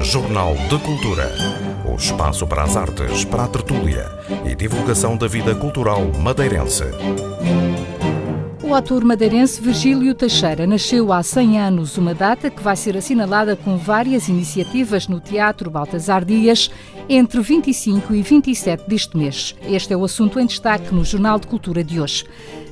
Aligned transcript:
Jornal 0.00 0.54
de 0.54 0.78
Cultura. 0.78 1.28
O 1.84 1.96
espaço 1.96 2.46
para 2.46 2.62
as 2.62 2.76
artes, 2.76 3.24
para 3.24 3.44
a 3.44 3.48
tertúlia 3.48 4.06
e 4.48 4.54
divulgação 4.54 5.16
da 5.16 5.26
vida 5.26 5.54
cultural 5.56 6.02
madeirense. 6.20 6.84
O 8.62 8.72
ator 8.72 9.04
madeirense 9.04 9.60
Virgílio 9.60 10.14
Teixeira 10.14 10.66
nasceu 10.66 11.12
há 11.12 11.22
100 11.22 11.60
anos, 11.60 11.98
uma 11.98 12.14
data 12.14 12.48
que 12.48 12.62
vai 12.62 12.76
ser 12.76 12.96
assinalada 12.96 13.56
com 13.56 13.76
várias 13.76 14.28
iniciativas 14.28 15.06
no 15.08 15.20
Teatro 15.20 15.70
Baltasar 15.70 16.24
Dias 16.24 16.70
entre 17.08 17.40
25 17.40 18.14
e 18.14 18.22
27 18.22 18.88
deste 18.88 19.16
mês. 19.16 19.54
Este 19.68 19.92
é 19.92 19.96
o 19.96 20.04
assunto 20.04 20.40
em 20.40 20.46
destaque 20.46 20.94
no 20.94 21.04
Jornal 21.04 21.38
de 21.38 21.46
Cultura 21.46 21.84
de 21.84 22.00
hoje. 22.00 22.24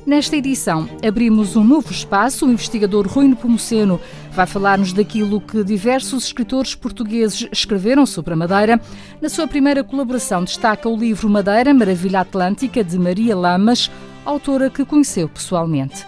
Nesta 0.05 0.35
edição, 0.35 0.89
abrimos 1.05 1.55
um 1.55 1.63
novo 1.63 1.89
espaço. 1.89 2.45
O 2.45 2.51
investigador 2.51 3.07
Rui 3.07 3.25
Nepomuceno 3.25 4.01
vai 4.33 4.45
falar-nos 4.45 4.91
daquilo 4.91 5.39
que 5.39 5.63
diversos 5.63 6.25
escritores 6.25 6.75
portugueses 6.75 7.47
escreveram 7.53 8.05
sobre 8.05 8.33
a 8.33 8.35
Madeira. 8.35 8.81
Na 9.21 9.29
sua 9.29 9.47
primeira 9.47 9.81
colaboração, 9.81 10.43
destaca 10.43 10.89
o 10.89 10.97
livro 10.97 11.29
Madeira, 11.29 11.73
Maravilha 11.73 12.19
Atlântica, 12.19 12.83
de 12.83 12.99
Maria 12.99 13.33
Lamas, 13.33 13.89
autora 14.25 14.69
que 14.69 14.83
conheceu 14.83 15.29
pessoalmente. 15.29 16.05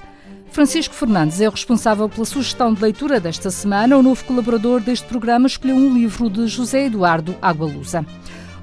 Francisco 0.51 0.93
Fernandes 0.93 1.39
é 1.39 1.47
o 1.47 1.51
responsável 1.51 2.09
pela 2.09 2.25
sugestão 2.25 2.73
de 2.73 2.81
leitura 2.81 3.19
desta 3.19 3.49
semana. 3.49 3.97
O 3.97 4.03
novo 4.03 4.23
colaborador 4.25 4.81
deste 4.81 5.07
programa 5.07 5.47
escolheu 5.47 5.75
um 5.75 5.93
livro 5.93 6.29
de 6.29 6.47
José 6.47 6.85
Eduardo 6.85 7.33
Agualusa. 7.41 8.05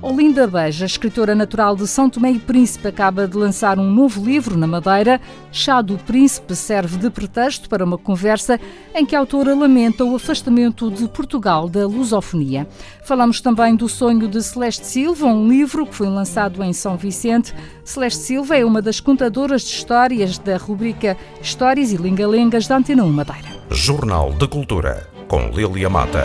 Olinda 0.02 0.48
Beja, 0.48 0.84
escritora 0.84 1.32
natural 1.32 1.76
de 1.76 1.86
São 1.86 2.10
Tomé 2.10 2.32
e 2.32 2.38
Príncipe, 2.40 2.88
acaba 2.88 3.28
de 3.28 3.36
lançar 3.36 3.78
um 3.78 3.88
novo 3.88 4.24
livro 4.24 4.58
na 4.58 4.66
Madeira. 4.66 5.20
Chá 5.52 5.80
do 5.80 5.96
Príncipe 5.96 6.56
serve 6.56 6.96
de 6.96 7.08
pretexto 7.08 7.68
para 7.68 7.84
uma 7.84 7.96
conversa 7.96 8.58
em 8.96 9.06
que 9.06 9.14
a 9.14 9.20
autora 9.20 9.54
lamenta 9.54 10.04
o 10.04 10.16
afastamento 10.16 10.90
de 10.90 11.06
Portugal 11.06 11.68
da 11.68 11.86
lusofonia. 11.86 12.66
Falamos 13.04 13.40
também 13.40 13.76
do 13.76 13.88
sonho 13.88 14.26
de 14.26 14.42
Celeste 14.42 14.84
Silva, 14.84 15.26
um 15.26 15.48
livro 15.48 15.86
que 15.86 15.94
foi 15.94 16.08
lançado 16.08 16.64
em 16.64 16.72
São 16.72 16.96
Vicente. 16.96 17.54
Celeste 17.84 18.22
Silva 18.24 18.56
é 18.56 18.64
uma 18.64 18.82
das 18.82 18.98
contadoras 18.98 19.62
de 19.62 19.68
histórias 19.68 20.36
da 20.36 20.56
rubrica 20.56 21.16
Histórias 21.40 21.92
e 21.92 21.96
Lingalengas 21.96 22.66
da 22.66 22.76
Antena 22.76 23.04
1 23.04 23.12
Madeira. 23.12 23.48
Jornal 23.70 24.32
de 24.32 24.48
Cultura, 24.48 25.08
com 25.28 25.48
Lilia 25.50 25.88
Mata. 25.88 26.24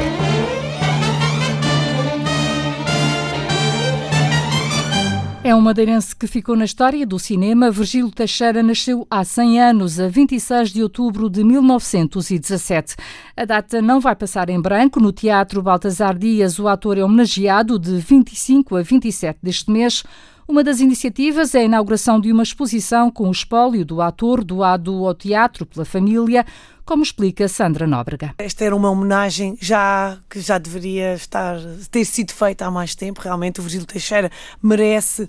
É 5.47 5.55
um 5.55 5.61
madeirense 5.61 6.13
que 6.13 6.27
ficou 6.27 6.57
na 6.57 6.65
história 6.65 7.07
do 7.07 7.17
cinema. 7.17 7.71
Virgílio 7.71 8.11
Teixeira 8.11 8.61
nasceu 8.61 9.07
há 9.09 9.23
100 9.23 9.61
anos, 9.61 9.97
a 9.97 10.09
26 10.09 10.71
de 10.71 10.83
outubro 10.83 11.29
de 11.29 11.41
1917. 11.41 12.97
A 13.33 13.45
data 13.45 13.81
não 13.81 14.01
vai 14.01 14.13
passar 14.13 14.49
em 14.49 14.59
branco. 14.59 14.99
No 14.99 15.13
Teatro 15.13 15.61
Baltasar 15.61 16.17
Dias, 16.17 16.59
o 16.59 16.67
ator 16.67 16.97
é 16.97 17.03
homenageado 17.05 17.79
de 17.79 17.95
25 17.95 18.75
a 18.75 18.81
27 18.81 19.39
deste 19.41 19.71
mês. 19.71 20.03
Uma 20.47 20.63
das 20.63 20.79
iniciativas 20.79 21.53
é 21.53 21.59
a 21.59 21.63
inauguração 21.63 22.21
de 22.21 22.31
uma 22.31 22.41
exposição 22.41 23.11
com 23.11 23.27
o 23.27 23.31
espólio 23.31 23.83
do 23.83 24.01
ator 24.01 24.45
doado 24.45 25.05
ao 25.05 25.13
teatro 25.13 25.65
pela 25.65 25.83
família, 25.83 26.45
como 26.85 27.03
explica 27.03 27.49
Sandra 27.49 27.85
Nóbrega. 27.85 28.33
Esta 28.37 28.63
era 28.63 28.73
uma 28.73 28.89
homenagem 28.89 29.57
já 29.59 30.17
que 30.29 30.39
já 30.39 30.57
deveria 30.57 31.15
estar 31.15 31.59
ter 31.91 32.05
sido 32.05 32.31
feita 32.31 32.65
há 32.65 32.71
mais 32.71 32.95
tempo. 32.95 33.19
Realmente 33.19 33.59
o 33.59 33.63
Virgílio 33.63 33.85
Teixeira 33.85 34.31
merece 34.63 35.27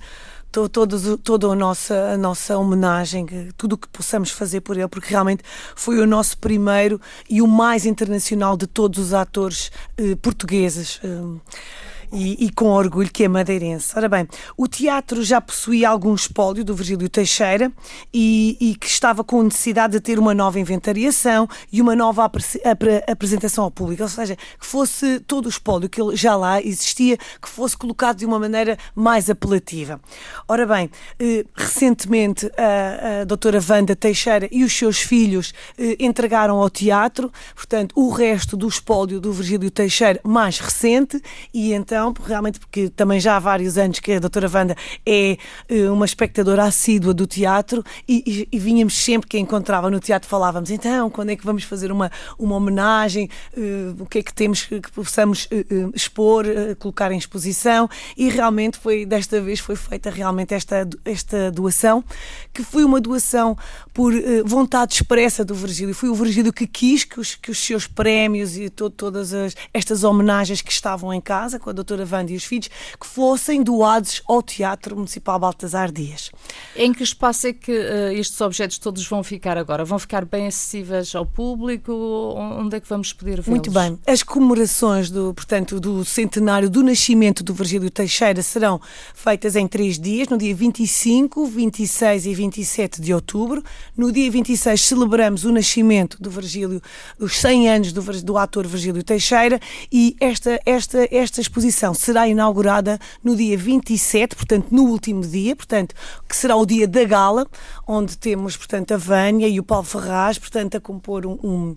toda, 0.52 0.96
toda 1.18 1.48
a, 1.48 1.56
nossa, 1.56 2.12
a 2.12 2.16
nossa 2.16 2.56
homenagem, 2.56 3.26
tudo 3.56 3.72
o 3.72 3.78
que 3.78 3.88
possamos 3.88 4.30
fazer 4.30 4.60
por 4.60 4.76
ele, 4.76 4.86
porque 4.86 5.10
realmente 5.10 5.42
foi 5.74 5.98
o 5.98 6.06
nosso 6.06 6.38
primeiro 6.38 7.00
e 7.28 7.42
o 7.42 7.46
mais 7.48 7.84
internacional 7.84 8.56
de 8.56 8.68
todos 8.68 9.06
os 9.06 9.12
atores 9.12 9.72
eh, 9.96 10.14
portugueses. 10.14 11.00
Eh, 11.02 11.87
e, 12.12 12.46
e, 12.46 12.50
com 12.50 12.66
orgulho 12.66 13.10
que 13.10 13.24
é 13.24 13.28
madeirense. 13.28 13.92
Ora 13.96 14.08
bem, 14.08 14.26
o 14.56 14.66
teatro 14.66 15.22
já 15.22 15.40
possuía 15.40 15.88
algum 15.88 16.14
espólio 16.14 16.64
do 16.64 16.74
Virgílio 16.74 17.08
Teixeira 17.08 17.70
e, 18.12 18.56
e, 18.60 18.74
que 18.74 18.86
estava 18.86 19.22
com 19.22 19.42
necessidade 19.42 19.94
de 19.94 20.00
ter 20.00 20.18
uma 20.18 20.34
nova 20.34 20.58
inventariação 20.58 21.48
e 21.72 21.80
uma 21.80 21.94
nova 21.94 22.24
ap 22.24 22.36
ap 22.64 22.82
apresentação 23.10 23.64
ao 23.64 23.70
público, 23.70 24.02
ou 24.02 24.08
seja, 24.08 24.36
que 24.36 24.66
fosse 24.66 25.20
todo 25.20 25.46
o 25.46 25.48
espólio 25.48 25.88
que 25.88 26.00
já 26.16 26.36
lá 26.36 26.60
existia, 26.62 27.16
que 27.16 27.48
fosse 27.48 27.76
colocado 27.76 28.18
de 28.18 28.26
uma 28.26 28.38
maneira 28.38 28.78
mais 28.94 29.28
apelativa. 29.28 30.00
Ora 30.46 30.66
bem, 30.66 30.90
eh, 31.18 31.44
recentemente 31.54 32.50
a, 32.56 33.20
a 33.20 33.24
doutora 33.24 33.60
Wanda 33.68 33.96
Teixeira 33.96 34.48
e 34.50 34.64
os 34.64 34.72
seus 34.72 35.00
filhos 35.00 35.52
eh, 35.76 35.96
entregaram 35.98 36.58
ao 36.58 36.70
teatro, 36.70 37.30
portanto, 37.54 37.92
o 37.96 38.10
resto 38.10 38.56
do 38.56 38.68
espólio 38.68 39.20
do 39.20 39.32
Virgílio 39.32 39.70
Teixeira 39.70 40.20
mais 40.24 40.58
recente 40.58 41.20
e 41.52 41.72
então 41.72 41.97
realmente 42.24 42.58
porque 42.58 42.88
também 42.90 43.20
já 43.20 43.36
há 43.36 43.38
vários 43.38 43.78
anos 43.78 43.98
que 43.98 44.12
a 44.12 44.18
doutora 44.18 44.50
Wanda 44.52 44.76
é 45.06 45.36
uh, 45.70 45.92
uma 45.92 46.04
espectadora 46.04 46.64
assídua 46.64 47.14
do 47.14 47.26
teatro 47.26 47.84
e, 48.06 48.22
e, 48.26 48.56
e, 48.56 48.58
vinhamos 48.58 48.96
sempre 48.96 49.28
que 49.28 49.36
a 49.36 49.40
encontrava 49.40 49.90
no 49.90 50.00
teatro 50.00 50.28
falávamos, 50.28 50.70
então, 50.70 51.10
quando 51.10 51.30
é 51.30 51.36
que 51.36 51.44
vamos 51.44 51.64
fazer 51.64 51.90
uma, 51.90 52.10
uma 52.38 52.56
homenagem, 52.56 53.28
uh, 53.56 54.02
o 54.02 54.06
que 54.06 54.18
é 54.18 54.22
que 54.22 54.32
temos 54.32 54.64
que, 54.64 54.80
que 54.80 54.90
possamos 54.90 55.46
uh, 55.46 55.92
expor, 55.94 56.44
colocar 56.78 57.10
em 57.12 57.18
exposição? 57.18 57.88
E 58.16 58.28
realmente 58.28 58.78
foi, 58.78 59.06
desta 59.06 59.40
vez 59.40 59.60
foi 59.60 59.76
feita 59.76 60.10
realmente 60.10 60.54
esta, 60.54 60.88
esta 61.04 61.50
doação, 61.50 62.04
que 62.52 62.62
foi 62.62 62.84
uma 62.84 63.00
doação 63.00 63.56
por 63.92 64.12
vontade 64.44 64.94
expressa 64.94 65.44
do 65.44 65.54
Virgílio, 65.54 65.94
foi 65.94 66.08
o 66.08 66.14
Virgílio 66.14 66.52
que 66.52 66.66
quis 66.66 67.04
que 67.04 67.20
os, 67.20 67.34
que 67.34 67.50
os 67.50 67.58
seus 67.58 67.86
prémios 67.86 68.56
e 68.56 68.68
to, 68.68 68.90
todas 68.90 69.32
as, 69.32 69.54
estas 69.72 70.04
homenagens 70.04 70.62
que 70.62 70.70
estavam 70.70 71.12
em 71.12 71.20
casa 71.20 71.58
com 71.58 71.70
a 71.70 71.72
doutora 71.72 71.87
doutora 71.88 72.06
Wanda 72.10 72.32
e 72.32 72.36
os 72.36 72.44
filhos, 72.44 72.68
que 73.00 73.06
fossem 73.06 73.62
doados 73.62 74.22
ao 74.28 74.42
Teatro 74.42 74.94
Municipal 74.94 75.38
Baltasar 75.38 75.90
Dias. 75.90 76.30
Em 76.76 76.92
que 76.92 77.02
espaço 77.02 77.46
é 77.46 77.52
que 77.52 77.72
uh, 77.72 78.12
estes 78.12 78.38
objetos 78.40 78.78
todos 78.78 79.06
vão 79.06 79.22
ficar 79.24 79.56
agora? 79.56 79.84
Vão 79.84 79.98
ficar 79.98 80.24
bem 80.24 80.46
acessíveis 80.46 81.14
ao 81.14 81.24
público? 81.24 81.92
Onde 82.36 82.76
é 82.76 82.80
que 82.80 82.88
vamos 82.88 83.12
poder 83.12 83.40
vê-los? 83.40 83.48
Muito 83.48 83.70
bem. 83.70 83.98
As 84.06 84.22
comemorações 84.22 85.10
do, 85.10 85.32
portanto, 85.32 85.80
do 85.80 86.04
centenário 86.04 86.68
do 86.68 86.82
nascimento 86.82 87.42
do 87.42 87.54
Virgílio 87.54 87.90
Teixeira 87.90 88.42
serão 88.42 88.80
feitas 89.14 89.56
em 89.56 89.66
três 89.66 89.98
dias, 89.98 90.28
no 90.28 90.36
dia 90.36 90.54
25, 90.54 91.46
26 91.46 92.26
e 92.26 92.34
27 92.34 93.00
de 93.00 93.14
outubro. 93.14 93.62
No 93.96 94.12
dia 94.12 94.30
26 94.30 94.80
celebramos 94.80 95.44
o 95.44 95.52
nascimento 95.52 96.20
do 96.20 96.30
Virgílio, 96.30 96.82
os 97.18 97.38
100 97.38 97.68
anos 97.70 97.92
do, 97.92 98.02
do 98.22 98.36
ator 98.36 98.66
Virgílio 98.66 99.02
Teixeira 99.02 99.60
e 99.90 100.16
esta, 100.20 100.60
esta, 100.66 101.08
esta 101.10 101.40
exposição 101.40 101.77
exposição 101.78 101.94
será 101.94 102.26
inaugurada 102.26 102.98
no 103.22 103.36
dia 103.36 103.56
27, 103.56 104.34
portanto, 104.34 104.66
no 104.70 104.84
último 104.84 105.22
dia, 105.22 105.54
portanto, 105.54 105.94
que 106.28 106.36
será 106.36 106.56
o 106.56 106.66
dia 106.66 106.88
da 106.88 107.04
gala, 107.04 107.46
onde 107.86 108.18
temos, 108.18 108.56
portanto, 108.56 108.92
a 108.92 108.96
Vânia 108.96 109.46
e 109.46 109.60
o 109.60 109.62
Paulo 109.62 109.84
Ferraz, 109.84 110.38
portanto, 110.38 110.76
a 110.76 110.80
compor 110.80 111.24
um, 111.24 111.38
um 111.42 111.76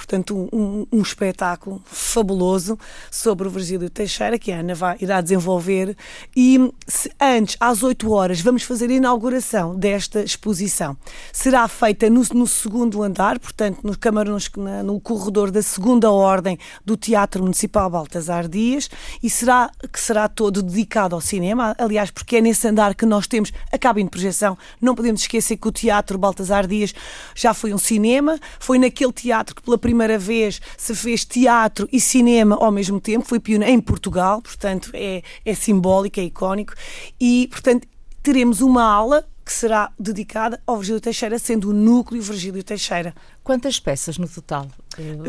portanto, 0.00 0.48
um, 0.50 0.86
um, 0.90 1.02
espetáculo 1.02 1.82
fabuloso 1.84 2.78
sobre 3.10 3.46
o 3.46 3.50
Virgílio 3.50 3.90
Teixeira, 3.90 4.38
que 4.38 4.50
a 4.50 4.60
Ana 4.60 4.74
vai, 4.74 4.96
irá 4.98 5.20
desenvolver. 5.20 5.94
E 6.34 6.72
se, 6.86 7.12
antes, 7.20 7.54
às 7.60 7.82
8 7.82 8.10
horas, 8.10 8.40
vamos 8.40 8.62
fazer 8.62 8.88
a 8.88 8.94
inauguração 8.94 9.76
desta 9.76 10.22
exposição. 10.22 10.96
Será 11.30 11.68
feita 11.68 12.08
no, 12.08 12.22
no 12.32 12.46
segundo 12.46 13.02
andar, 13.02 13.38
portanto, 13.38 13.80
no, 13.82 13.96
camarões, 13.96 14.50
no 14.82 14.98
corredor 15.00 15.50
da 15.50 15.60
segunda 15.60 16.10
ordem 16.10 16.58
do 16.82 16.96
Teatro 16.96 17.42
Municipal 17.42 17.90
Baltasar 17.90 18.48
Dias, 18.48 18.88
e 19.22 19.28
será 19.28 19.70
que 19.92 20.00
será 20.00 20.28
todo 20.28 20.62
dedicado 20.62 21.14
ao 21.14 21.20
cinema, 21.20 21.76
aliás, 21.78 22.10
porque 22.10 22.36
é 22.36 22.40
nesse 22.40 22.66
andar 22.66 22.94
que 22.94 23.04
nós 23.04 23.26
temos 23.26 23.52
a 23.70 23.76
cabine 23.76 24.06
de 24.06 24.12
projeção. 24.12 24.56
Não 24.80 24.94
podemos 24.94 25.20
esquecer 25.20 25.58
que 25.58 25.68
o 25.68 25.72
Teatro 25.72 26.16
Baltasar 26.16 26.66
Dias 26.66 26.94
já 27.34 27.52
foi 27.52 27.74
um 27.74 27.78
cinema, 27.78 28.40
foi 28.58 28.78
naquele 28.78 29.12
teatro 29.12 29.54
que 29.54 29.62
pela 29.62 29.76
primeira 29.76 29.89
primeira 29.90 30.16
vez 30.16 30.60
se 30.76 30.94
fez 30.94 31.24
teatro 31.24 31.88
e 31.92 32.00
cinema 32.00 32.54
ao 32.54 32.70
mesmo 32.70 33.00
tempo, 33.00 33.26
foi 33.26 33.40
pioneiro 33.40 33.74
em 33.74 33.80
Portugal, 33.80 34.40
portanto 34.40 34.90
é, 34.94 35.20
é 35.44 35.54
simbólico, 35.54 36.20
é 36.20 36.22
icónico, 36.22 36.74
e 37.20 37.48
portanto 37.50 37.88
teremos 38.22 38.60
uma 38.60 38.84
aula 38.84 39.26
que 39.44 39.52
será 39.52 39.90
dedicada 39.98 40.62
ao 40.64 40.76
Virgílio 40.76 41.00
Teixeira, 41.00 41.38
sendo 41.40 41.70
o 41.70 41.72
núcleo 41.72 42.22
Virgílio 42.22 42.62
Teixeira. 42.62 43.12
Quantas 43.42 43.80
peças 43.80 44.18
no 44.18 44.28
total 44.28 44.68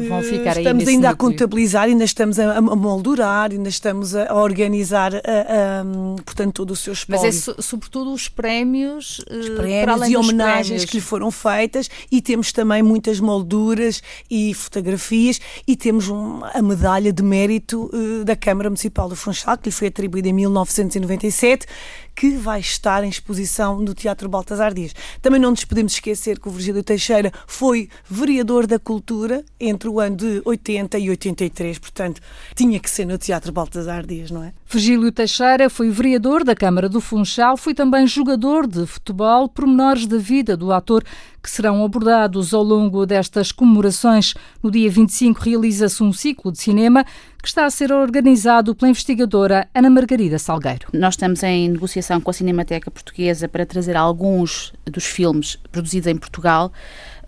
vão 0.08 0.24
ficar 0.24 0.58
aí 0.58 0.64
Estamos 0.64 0.88
ainda 0.88 1.10
núcleo? 1.10 1.14
a 1.14 1.16
contabilizar, 1.16 1.84
ainda 1.84 2.04
estamos 2.04 2.40
a, 2.40 2.58
a 2.58 2.62
moldurar, 2.62 3.52
ainda 3.52 3.70
estamos 3.70 4.16
a, 4.16 4.34
organizar, 4.34 5.16
a, 5.16 5.20
a, 5.20 6.22
portanto, 6.24 6.54
todo 6.56 6.72
o 6.72 6.76
seu 6.76 6.94
espólio. 6.94 7.24
Mas 7.24 7.48
é 7.48 7.62
sobretudo 7.62 8.12
os 8.12 8.28
prémios, 8.28 9.20
os 9.20 9.48
eh, 9.48 9.56
prémios 9.56 10.10
e 10.10 10.18
homenagens 10.18 10.68
prémios. 10.68 10.86
que 10.86 10.98
lhe 10.98 11.02
foram 11.02 11.32
feitas 11.32 11.90
e 12.12 12.22
temos 12.22 12.52
também 12.52 12.82
muitas 12.82 13.20
molduras 13.20 14.02
e 14.30 14.54
fotografias 14.54 15.40
e 15.68 15.76
temos 15.76 16.10
um, 16.10 16.42
a 16.44 16.62
medalha 16.62 17.14
de 17.14 17.24
mérito 17.24 17.90
uh, 17.94 18.26
da 18.26 18.36
Câmara 18.36 18.70
Municipal 18.70 19.08
do 19.08 19.16
Funchal, 19.16 19.58
que 19.58 19.70
lhe 19.70 19.72
foi 19.72 19.88
atribuída 19.88 20.28
em 20.28 20.34
1997, 20.34 21.68
que 22.16 22.32
vai 22.32 22.60
estar 22.60 23.04
em 23.04 23.10
exposição 23.10 23.80
no 23.80 23.94
Teatro 23.94 24.28
Baltasar 24.28 24.74
Dias. 24.74 24.94
Também 25.22 25.40
não 25.40 25.52
nos 25.52 25.66
podemos 25.66 25.94
esquecer 25.94 26.40
que 26.40 26.48
o 26.48 26.52
Virgílio 26.52 26.84
Teixeira 26.84 27.32
foi 27.48 27.90
vereador 28.12 28.68
da 28.68 28.78
cultura 28.78 29.44
entre 29.60 29.88
o 29.88 30.00
ano 30.00 30.18
de 30.18 30.42
80 30.44 31.00
e 31.00 31.10
83, 31.10 31.80
portanto, 31.80 32.22
tinha 32.54 32.78
que 32.80 32.90
ser 32.90 33.06
no 33.06 33.18
Teatro 33.18 33.52
Baltasar 33.54 34.06
Dias, 34.06 34.30
não 34.30 34.44
é? 34.44 34.54
Virgílio 34.68 35.12
Teixeira 35.12 35.70
foi 35.70 35.90
vereador 35.90 36.44
da 36.44 36.54
Câmara 36.54 36.90
do 36.90 37.00
Funchal, 37.00 37.56
foi 37.56 37.74
também 37.74 38.06
jogador 38.06 38.68
de 38.68 38.86
futebol, 38.86 39.48
pormenores 39.48 40.06
da 40.06 40.18
vida 40.18 40.58
do 40.58 40.74
ator 40.74 41.04
que 41.42 41.50
serão 41.50 41.84
abordados 41.84 42.54
ao 42.54 42.62
longo 42.62 43.06
destas 43.06 43.52
comemorações. 43.52 44.34
No 44.62 44.70
dia 44.70 44.90
25 44.90 45.42
realiza-se 45.42 46.04
um 46.04 46.14
ciclo 46.14 46.52
de 46.52 46.60
cinema 46.60 47.06
que 47.42 47.48
está 47.48 47.66
a 47.66 47.72
ser 47.72 47.92
organizado 47.92 48.76
pela 48.76 48.90
investigadora 48.90 49.68
Ana 49.74 49.90
Margarida 49.90 50.38
Salgueiro. 50.38 50.88
Nós 50.94 51.16
estamos 51.16 51.42
em 51.42 51.70
negociação 51.70 52.22
com 52.22 52.30
a 52.30 52.34
Cinemateca 52.34 52.92
Portuguesa 52.92 53.48
para 53.48 53.66
trazer 53.66 53.98
alguns 53.98 54.74
dos 54.86 55.06
filmes 55.06 55.56
produzidos 55.72 56.08
em 56.08 56.16
Portugal. 56.16 56.72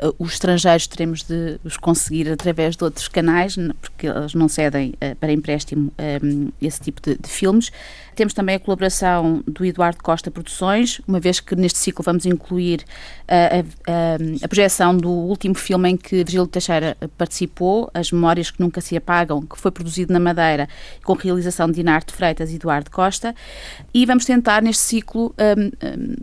Eh, 0.03 0.13
os 0.19 0.33
estrangeiros 0.33 0.85
teremos 0.87 1.23
de 1.23 1.59
os 1.63 1.77
conseguir 1.77 2.29
através 2.29 2.75
de 2.75 2.83
outros 2.83 3.07
canais, 3.07 3.55
porque 3.81 4.07
eles 4.07 4.33
não 4.33 4.47
cedem 4.47 4.93
uh, 4.95 5.15
para 5.15 5.31
empréstimo 5.31 5.91
um, 5.91 5.91
ehm, 5.97 6.49
esse 6.61 6.81
tipo 6.81 7.01
de, 7.01 7.17
de, 7.17 7.29
filmes. 7.29 7.71
Temos 8.15 8.33
também 8.33 8.55
a 8.55 8.59
colaboração 8.59 9.43
do 9.47 9.65
Eduardo 9.65 10.03
Costa 10.03 10.29
Produções, 10.29 11.01
uma 11.07 11.19
vez 11.19 11.39
que 11.39 11.55
neste 11.55 11.79
ciclo 11.79 12.03
vamos 12.03 12.25
incluir 12.25 12.81
uh, 13.23 13.65
a, 13.87 14.45
a, 14.45 14.47
projeção 14.47 14.95
do 14.95 15.09
último 15.09 15.55
filme 15.55 15.91
em 15.91 15.97
que 15.97 16.17
Virgílio 16.17 16.47
Teixeira 16.47 16.97
participou, 17.17 17.89
As 17.93 18.11
Memórias 18.11 18.51
que 18.51 18.59
Nunca 18.59 18.81
Se 18.81 18.97
Apagam, 18.97 19.41
que 19.41 19.57
foi 19.57 19.71
produzido 19.71 20.02
na 20.11 20.19
Madeira, 20.19 20.67
com 21.03 21.13
realização 21.13 21.67
de 21.67 21.73
Dinarte 21.73 22.13
Freitas 22.13 22.51
e 22.51 22.55
Eduardo 22.55 22.91
Costa. 22.91 23.35
E 23.93 24.05
vamos 24.05 24.25
tentar 24.25 24.61
neste 24.61 24.83
ciclo 24.83 25.33
um, 25.37 25.65
um, 25.65 26.15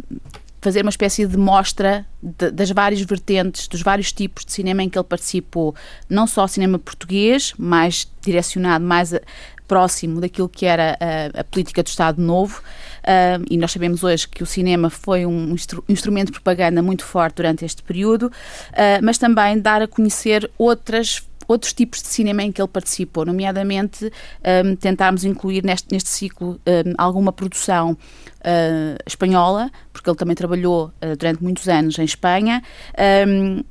fazer 0.60 0.82
uma 0.82 0.90
espécie 0.90 1.26
de 1.26 1.36
mostra 1.36 2.06
de, 2.22 2.50
das 2.50 2.70
várias 2.70 3.00
vertentes, 3.00 3.66
dos 3.66 3.82
vários 3.82 4.12
tipos 4.12 4.44
de 4.44 4.52
cinema 4.52 4.82
em 4.82 4.88
que 4.88 4.98
ele 4.98 5.06
participou, 5.06 5.74
não 6.08 6.26
só 6.26 6.46
cinema 6.46 6.78
português, 6.78 7.54
mais 7.56 8.10
direcionado, 8.20 8.84
mais 8.84 9.14
a, 9.14 9.20
próximo 9.66 10.20
daquilo 10.20 10.48
que 10.48 10.66
era 10.66 10.98
a, 11.00 11.40
a, 11.40 11.44
política 11.44 11.80
do 11.80 11.86
Estado 11.86 12.20
Novo, 12.20 12.60
uh, 12.60 13.44
e 13.48 13.56
nós 13.56 13.70
sabemos 13.70 14.02
hoje 14.02 14.26
que 14.28 14.42
o 14.42 14.46
cinema 14.46 14.90
foi 14.90 15.24
um 15.24 15.52
instru 15.52 15.84
instrumento 15.88 16.26
de 16.26 16.32
propaganda 16.32 16.82
muito 16.82 17.04
forte 17.04 17.36
durante 17.36 17.64
este 17.64 17.80
período, 17.82 18.24
uh, 18.24 19.00
mas 19.00 19.16
também 19.16 19.60
dar 19.60 19.80
a 19.80 19.86
conhecer 19.86 20.50
outras 20.58 21.22
outros 21.50 21.72
tipos 21.72 22.00
de 22.00 22.08
cinema 22.08 22.42
em 22.42 22.52
que 22.52 22.62
ele 22.62 22.68
participou, 22.68 23.24
nomeadamente 23.24 24.10
um, 24.64 24.76
tentámos 24.76 25.24
incluir 25.24 25.64
neste, 25.64 25.88
neste 25.90 26.08
ciclo 26.08 26.60
um, 26.66 26.94
alguma 26.96 27.32
produção 27.32 27.92
uh, 27.92 28.98
espanhola, 29.04 29.70
porque 29.92 30.08
ele 30.08 30.16
também 30.16 30.36
trabalhou 30.36 30.92
uh, 31.02 31.16
durante 31.16 31.42
muitos 31.42 31.68
anos 31.68 31.98
em 31.98 32.04
Espanha. 32.04 32.62
Um, 33.26 33.58
uh, 33.58 33.64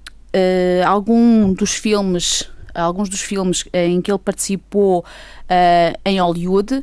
algum 0.86 1.54
dos 1.54 1.74
filmes, 1.74 2.50
alguns 2.76 3.08
dos 3.08 3.22
filmes 3.22 3.64
em 3.72 4.02
que 4.02 4.12
ele 4.12 4.20
participou 4.20 5.06
em 6.06 6.20
Hollywood 6.20 6.82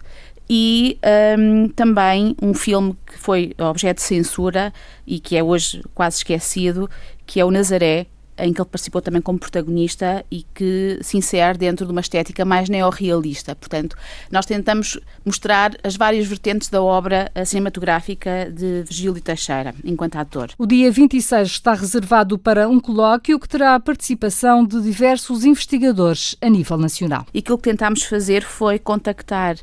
e 0.48 0.98
um, 1.38 1.68
também 1.68 2.34
um 2.40 2.54
filme 2.54 2.96
que 3.06 3.18
foi 3.18 3.54
objeto 3.58 3.98
de 3.98 4.02
censura 4.02 4.72
e 5.06 5.20
que 5.20 5.36
é 5.36 5.42
hoje 5.42 5.82
quase 5.94 6.18
esquecido, 6.18 6.88
que 7.24 7.38
é 7.38 7.44
o 7.44 7.50
Nazaré, 7.50 8.06
em 8.38 8.52
que 8.52 8.60
ele 8.60 8.68
participou 8.68 9.00
também 9.00 9.22
como 9.22 9.38
protagonista 9.38 10.24
e 10.30 10.44
que 10.54 10.98
se 11.02 11.16
insere 11.16 11.58
dentro 11.58 11.86
de 11.86 11.92
uma 11.92 12.00
estética 12.00 12.44
mais 12.44 12.68
neorrealista. 12.68 13.54
Portanto, 13.54 13.96
nós 14.30 14.46
tentamos 14.46 14.98
mostrar 15.24 15.76
as 15.82 15.96
várias 15.96 16.26
vertentes 16.26 16.68
da 16.68 16.82
obra 16.82 17.30
cinematográfica 17.44 18.50
de 18.50 18.82
Virgílio 18.82 19.20
Teixeira, 19.20 19.74
enquanto 19.84 20.16
ator. 20.16 20.50
O 20.58 20.66
dia 20.66 20.90
26 20.90 21.48
está 21.48 21.74
reservado 21.74 22.38
para 22.38 22.68
um 22.68 22.78
colóquio 22.80 23.38
que 23.38 23.48
terá 23.48 23.74
a 23.74 23.80
participação 23.80 24.64
de 24.64 24.80
diversos 24.80 25.44
investigadores 25.44 26.36
a 26.40 26.48
nível 26.48 26.76
nacional. 26.76 27.26
E 27.32 27.38
aquilo 27.38 27.58
que 27.58 27.64
tentámos 27.64 28.02
fazer 28.02 28.42
foi 28.42 28.78
contactar 28.78 29.56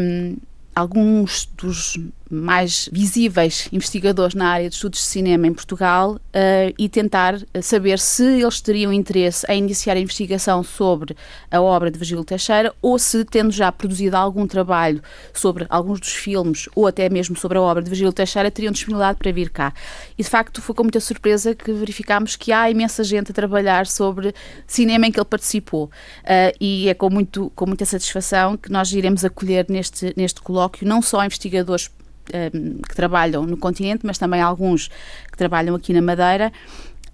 um, 0.00 0.36
alguns 0.74 1.48
dos 1.56 1.98
mais 2.30 2.88
visíveis 2.92 3.68
investigadores 3.72 4.34
na 4.34 4.48
área 4.48 4.68
de 4.68 4.74
estudos 4.74 5.00
de 5.00 5.06
cinema 5.06 5.46
em 5.46 5.54
Portugal 5.54 6.14
uh, 6.14 6.74
e 6.78 6.88
tentar 6.88 7.40
saber 7.62 7.98
se 7.98 8.40
eles 8.40 8.60
teriam 8.60 8.92
interesse 8.92 9.46
em 9.48 9.58
iniciar 9.58 9.96
a 9.96 10.00
investigação 10.00 10.62
sobre 10.62 11.16
a 11.50 11.60
obra 11.60 11.90
de 11.90 11.98
Virgílio 11.98 12.24
Teixeira 12.24 12.74
ou 12.82 12.98
se, 12.98 13.24
tendo 13.24 13.52
já 13.52 13.70
produzido 13.70 14.16
algum 14.16 14.46
trabalho 14.46 15.02
sobre 15.32 15.66
alguns 15.68 16.00
dos 16.00 16.12
filmes 16.12 16.68
ou 16.74 16.86
até 16.86 17.08
mesmo 17.08 17.36
sobre 17.36 17.58
a 17.58 17.60
obra 17.60 17.82
de 17.82 17.88
Virgílio 17.88 18.12
Teixeira, 18.12 18.50
teriam 18.50 18.72
disponibilidade 18.72 19.18
para 19.18 19.32
vir 19.32 19.50
cá. 19.50 19.72
E 20.18 20.22
de 20.22 20.28
facto 20.28 20.60
foi 20.60 20.74
com 20.74 20.82
muita 20.82 21.00
surpresa 21.00 21.54
que 21.54 21.72
verificámos 21.72 22.36
que 22.36 22.52
há 22.52 22.70
imensa 22.70 23.04
gente 23.04 23.30
a 23.30 23.34
trabalhar 23.34 23.86
sobre 23.86 24.34
cinema 24.66 25.06
em 25.06 25.12
que 25.12 25.18
ele 25.18 25.26
participou 25.26 25.84
uh, 25.84 26.56
e 26.60 26.88
é 26.88 26.94
com, 26.94 27.08
muito, 27.10 27.52
com 27.54 27.66
muita 27.66 27.84
satisfação 27.84 28.56
que 28.56 28.70
nós 28.70 28.92
iremos 28.92 29.24
acolher 29.24 29.66
neste, 29.68 30.12
neste 30.16 30.40
colóquio 30.40 30.86
não 30.86 31.00
só 31.00 31.24
investigadores 31.24 31.90
um, 32.32 32.82
que 32.82 32.94
trabalham 32.94 33.44
no 33.44 33.56
continente, 33.56 34.04
mas 34.04 34.18
também 34.18 34.40
alguns 34.40 34.88
que 35.30 35.36
trabalham 35.36 35.74
aqui 35.74 35.92
na 35.92 36.02
Madeira. 36.02 36.52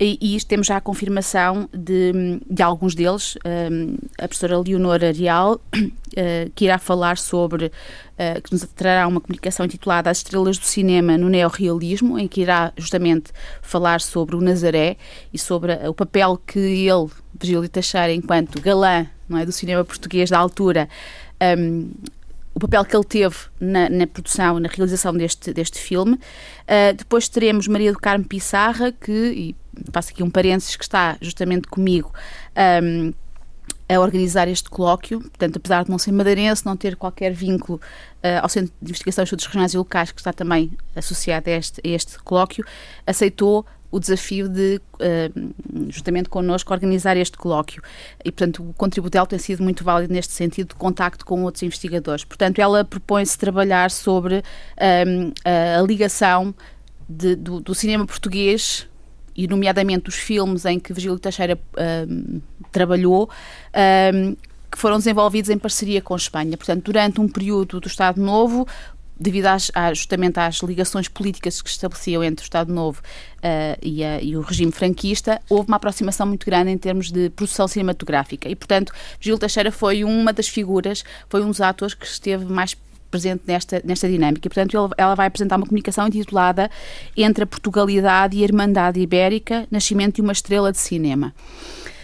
E, 0.00 0.19
e 0.20 0.44
temos 0.44 0.67
já 0.67 0.79
a 0.79 0.81
confirmação 0.81 1.69
de, 1.73 2.41
de 2.50 2.61
alguns 2.61 2.93
deles. 2.93 3.37
Um, 3.47 3.97
a 4.19 4.26
professora 4.26 4.59
Leonora 4.59 5.06
Arial, 5.09 5.55
uh, 5.55 6.50
que 6.56 6.64
irá 6.64 6.76
falar 6.76 7.17
sobre, 7.19 7.67
uh, 7.67 8.43
que 8.43 8.50
nos 8.53 8.67
trará 8.75 9.06
uma 9.06 9.20
comunicação 9.20 9.64
intitulada 9.64 10.11
As 10.11 10.19
Estrelas 10.19 10.59
do 10.59 10.64
Cinema 10.64 11.17
no 11.17 11.29
Neorrealismo, 11.29 12.19
em 12.19 12.26
que 12.26 12.41
irá 12.41 12.73
justamente 12.76 13.31
falar 13.61 14.00
sobre 14.00 14.35
o 14.35 14.41
Nazaré 14.41 14.97
e 15.32 15.38
sobre 15.38 15.73
o 15.87 15.94
papel 15.94 16.37
que 16.44 16.59
ele, 16.59 17.09
Virgílio 17.38 17.69
Teixeira, 17.69 18.12
enquanto 18.12 18.61
galã 18.61 19.06
não 19.29 19.38
é, 19.38 19.47
do 19.47 19.53
cinema 19.53 19.85
português 19.85 20.31
da 20.31 20.38
altura, 20.38 20.88
um, 21.59 21.91
o 22.54 22.60
papel 22.60 22.84
que 22.84 22.94
ele 22.96 23.04
teve 23.04 23.37
na, 23.60 23.88
na, 23.88 24.06
produção, 24.06 24.58
na 24.60 24.69
realização 24.69 25.12
deste, 25.14 25.52
deste 25.52 25.78
filme. 25.78 26.14
Uh, 26.14 26.94
depois 26.96 27.28
teremos 27.28 27.66
Maria 27.66 27.93
do 27.93 27.99
Carmo 27.99 28.25
Pissarra, 28.25 28.93
que, 28.93 29.12
e 29.12 29.56
passo 29.90 30.10
aqui 30.10 30.22
um 30.22 30.31
parênteses, 30.31 30.76
que 30.76 30.84
está 30.84 31.16
justamente 31.20 31.66
comigo 31.69 32.12
um, 32.82 33.12
a 33.88 34.00
organizar 34.00 34.49
este 34.49 34.69
colóquio. 34.69 35.20
Portanto, 35.20 35.56
apesar 35.56 35.84
de 35.84 35.90
não 35.90 35.99
ser 35.99 36.12
madeirense, 36.12 36.66
não 36.66 36.76
ter 36.76 36.96
qualquer 36.96 37.32
vínculo 37.32 37.81
uh, 38.22 38.43
ao 38.43 38.49
Centro 38.49 38.72
de 38.81 38.90
Investigação 38.90 39.22
e 39.22 39.25
Estudos 39.25 39.46
Regionais 39.46 39.75
e 39.75 39.78
Locais, 39.78 40.12
que 40.12 40.20
está 40.20 40.32
também 40.32 40.72
associado 40.94 41.49
a 41.49 41.52
este, 41.52 41.81
a 41.84 41.88
este 41.88 42.19
colóquio, 42.19 42.64
aceitou 43.06 43.66
o 43.93 44.00
desafio 44.00 44.49
de, 44.49 44.81
uh, 44.94 45.91
justamente 45.91 46.31
connosco, 46.31 46.73
organizar 46.73 47.15
este 47.19 47.37
colóquio. 47.37 47.83
E, 48.25 48.33
portanto, 48.33 48.62
o 48.71 48.73
contributo 48.73 49.12
dela 49.12 49.26
tem 49.26 49.38
sido 49.38 49.62
muito 49.62 49.85
válido 49.85 50.12
neste 50.12 50.33
sentido 50.33 50.69
de 50.69 50.75
contacto 50.76 51.26
com 51.26 51.45
outros 51.45 51.62
investigadores. 51.62 52.25
Portanto, 52.25 52.59
ela 52.59 52.85
propõe-se 52.85 53.38
trabalhar 53.38 53.90
sobre 53.90 54.38
uh, 54.38 55.33
a 55.78 55.83
ligação 55.83 56.55
de, 57.07 57.37
do, 57.37 57.61
do, 57.61 57.75
cinema 57.75 58.07
português 58.07 58.88
e, 59.37 59.47
nomeadamente, 59.47 60.09
os 60.09 60.14
filmes 60.14 60.64
em 60.64 60.81
que 60.81 60.95
Virgílio 60.95 61.19
Teixeira 61.19 61.57
uh, 61.57 62.43
trabalhou, 62.73 63.28
que 64.71 64.78
foram 64.78 64.97
desenvolvidos 64.97 65.50
em 65.50 65.59
parceria 65.59 66.00
com 66.00 66.14
a 66.14 66.16
Espanha. 66.16 66.57
Portanto, 66.57 66.85
durante 66.85 67.21
um 67.21 67.28
período 67.28 67.78
do 67.78 67.87
Estado 67.87 68.19
Novo, 68.19 68.66
devido 69.23 69.47
às, 69.47 69.71
justamente 69.95 70.38
às 70.38 70.57
ligações 70.57 71.09
políticas 71.09 71.62
que 71.62 71.71
se 71.71 71.76
estabeleciam 71.76 72.23
entre 72.23 72.43
o 72.43 72.47
Estado 72.47 72.73
Novo 72.73 73.00
uh, 73.00 73.79
e, 73.81 74.05
a, 74.05 74.21
e, 74.21 74.37
o 74.37 74.41
regime 74.41 74.73
franquista, 74.73 75.41
houve 75.49 75.69
uma 75.69 75.76
aproximação 75.76 76.26
muito 76.26 76.45
grande 76.45 76.71
em 76.71 76.79
termos 76.79 77.11
de 77.11 77.31
produção 77.31 77.67
cinematográfica. 77.69 78.49
E, 78.49 78.57
portanto, 78.57 78.93
Gil 79.21 79.38
Teixeira 79.38 79.71
foi 79.71 80.05
uma 80.05 80.33
das 80.33 80.49
figuras, 80.49 81.05
foi 81.29 81.43
um 81.43 81.49
dos 81.49 81.61
atores 81.61 81.95
que 81.95 82.07
esteve 82.07 82.45
mais 82.45 82.76
presente 83.11 83.43
nesta, 83.47 83.81
nesta 83.85 84.09
dinâmica. 84.09 84.49
E, 84.49 84.50
portanto, 84.50 84.91
ela 84.97 85.14
vai 85.14 85.26
apresentar 85.26 85.57
uma 85.57 85.67
comunicação 85.67 86.07
intitulada 86.07 86.71
Entre 87.17 87.45
a 87.45 87.47
Portugalidade 87.47 88.37
e 88.37 88.41
a 88.41 88.45
Irmandade 88.45 88.99
Ibérica, 88.99 89.67
Nascimento 89.71 90.17
de 90.17 90.23
uma 90.23 90.33
Estrela 90.33 90.73
de 90.73 90.79
Cinema. 90.79 91.33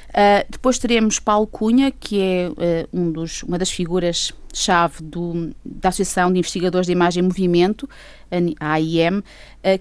Uh, 0.09 0.45
depois 0.49 0.79
teremos 0.79 1.19
Paulo 1.19 1.47
Cunha, 1.47 1.91
que 1.91 2.21
é 2.21 2.49
uh, 2.49 2.88
um 2.93 3.12
dos, 3.12 3.43
uma 3.43 3.59
das 3.59 3.71
figuras-chave 3.71 5.05
da 5.65 5.91
Associação 5.91 6.33
de 6.33 6.38
Investigadores 6.38 6.87
de 6.87 6.93
Imagem 6.93 7.23
e 7.23 7.27
Movimento, 7.27 7.88
a 8.59 8.73
AIM, 8.73 9.19
uh, 9.19 9.23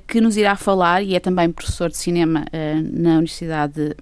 que 0.06 0.20
nos 0.20 0.36
irá 0.36 0.56
falar, 0.56 1.02
e 1.02 1.16
é 1.16 1.20
também 1.20 1.52
professor 1.52 1.90
de 1.90 1.98
cinema 1.98 2.46
na 2.92 3.12
Universidade 3.12 3.96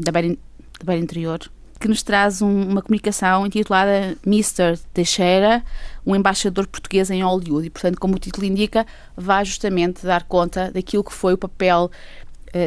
da, 0.00 0.12
Beira, 0.12 0.36
da 0.78 0.84
Beira 0.84 1.02
Interior, 1.02 1.40
que 1.80 1.88
nos 1.88 2.02
traz 2.02 2.42
um, 2.42 2.62
uma 2.62 2.82
comunicação 2.82 3.46
intitulada 3.46 4.16
Mr. 4.26 4.78
Teixeira, 4.92 5.62
um 6.04 6.14
embaixador 6.14 6.66
português 6.66 7.10
em 7.10 7.22
Hollywood. 7.22 7.66
E, 7.66 7.70
portanto, 7.70 7.98
como 8.00 8.16
o 8.16 8.18
título 8.18 8.46
indica, 8.46 8.86
vai 9.16 9.44
justamente 9.44 10.04
dar 10.04 10.24
conta 10.24 10.70
daquilo 10.72 11.04
que 11.04 11.12
foi 11.12 11.34
o 11.34 11.38
papel 11.38 11.90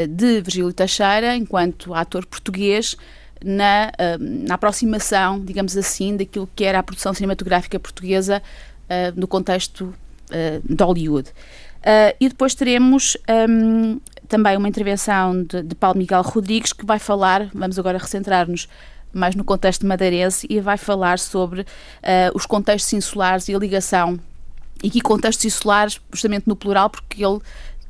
de 0.08 0.42
Virgílio 0.42 0.74
Teixeira, 0.74 1.36
enquanto 1.36 1.94
ator 1.94 2.26
português, 2.26 2.96
na, 3.44 3.92
eh, 3.98 4.18
na, 4.20 4.56
aproximação, 4.56 5.44
digamos 5.44 5.76
assim, 5.76 6.16
daquilo 6.16 6.48
que 6.56 6.64
era 6.64 6.80
a 6.80 6.84
produção 6.84 7.14
cinematográfica 7.14 7.80
portuguesa 7.80 8.42
no 9.16 9.26
contexto 9.26 9.94
de 10.66 10.84
Hollywood. 10.84 11.30
e 12.20 12.28
depois 12.28 12.54
teremos, 12.54 13.16
ehm, 13.26 14.00
também 14.28 14.58
uma 14.58 14.68
intervenção 14.68 15.46
de, 15.46 15.64
de 15.64 15.76
Paulo 15.76 15.98
Miguel 15.98 16.22
Rodrigues, 16.22 16.74
que 16.74 16.86
vai 16.86 17.00
falar, 17.00 17.50
vamos 17.54 17.80
agora 17.80 17.98
recentrar-nos 17.98 18.68
mais 19.14 19.34
no 19.34 19.46
contexto 19.46 19.86
madeirense, 19.88 20.46
e 20.50 20.60
vai 20.60 20.76
falar 20.76 21.20
sobre 21.20 21.66
os 22.36 22.46
contextos 22.46 22.92
insulares 22.92 23.48
e 23.48 23.56
a 23.56 23.58
ligação. 23.58 24.20
E 24.84 24.90
que 24.90 25.00
contextos 25.00 25.46
insulares, 25.46 26.02
justamente 26.12 26.48
no 26.48 26.56
plural, 26.56 26.90
porque 26.90 27.24
ele 27.24 27.40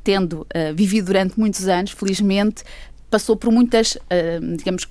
tendo 0.02 0.42
uh, 0.42 0.74
vivido 0.74 1.06
durante 1.06 1.38
muitos 1.38 1.68
anos, 1.68 1.90
felizmente, 1.92 2.62
passou 3.10 3.36
por 3.36 3.52
muitas, 3.52 3.94
uh, 3.94 4.56
digamos, 4.56 4.88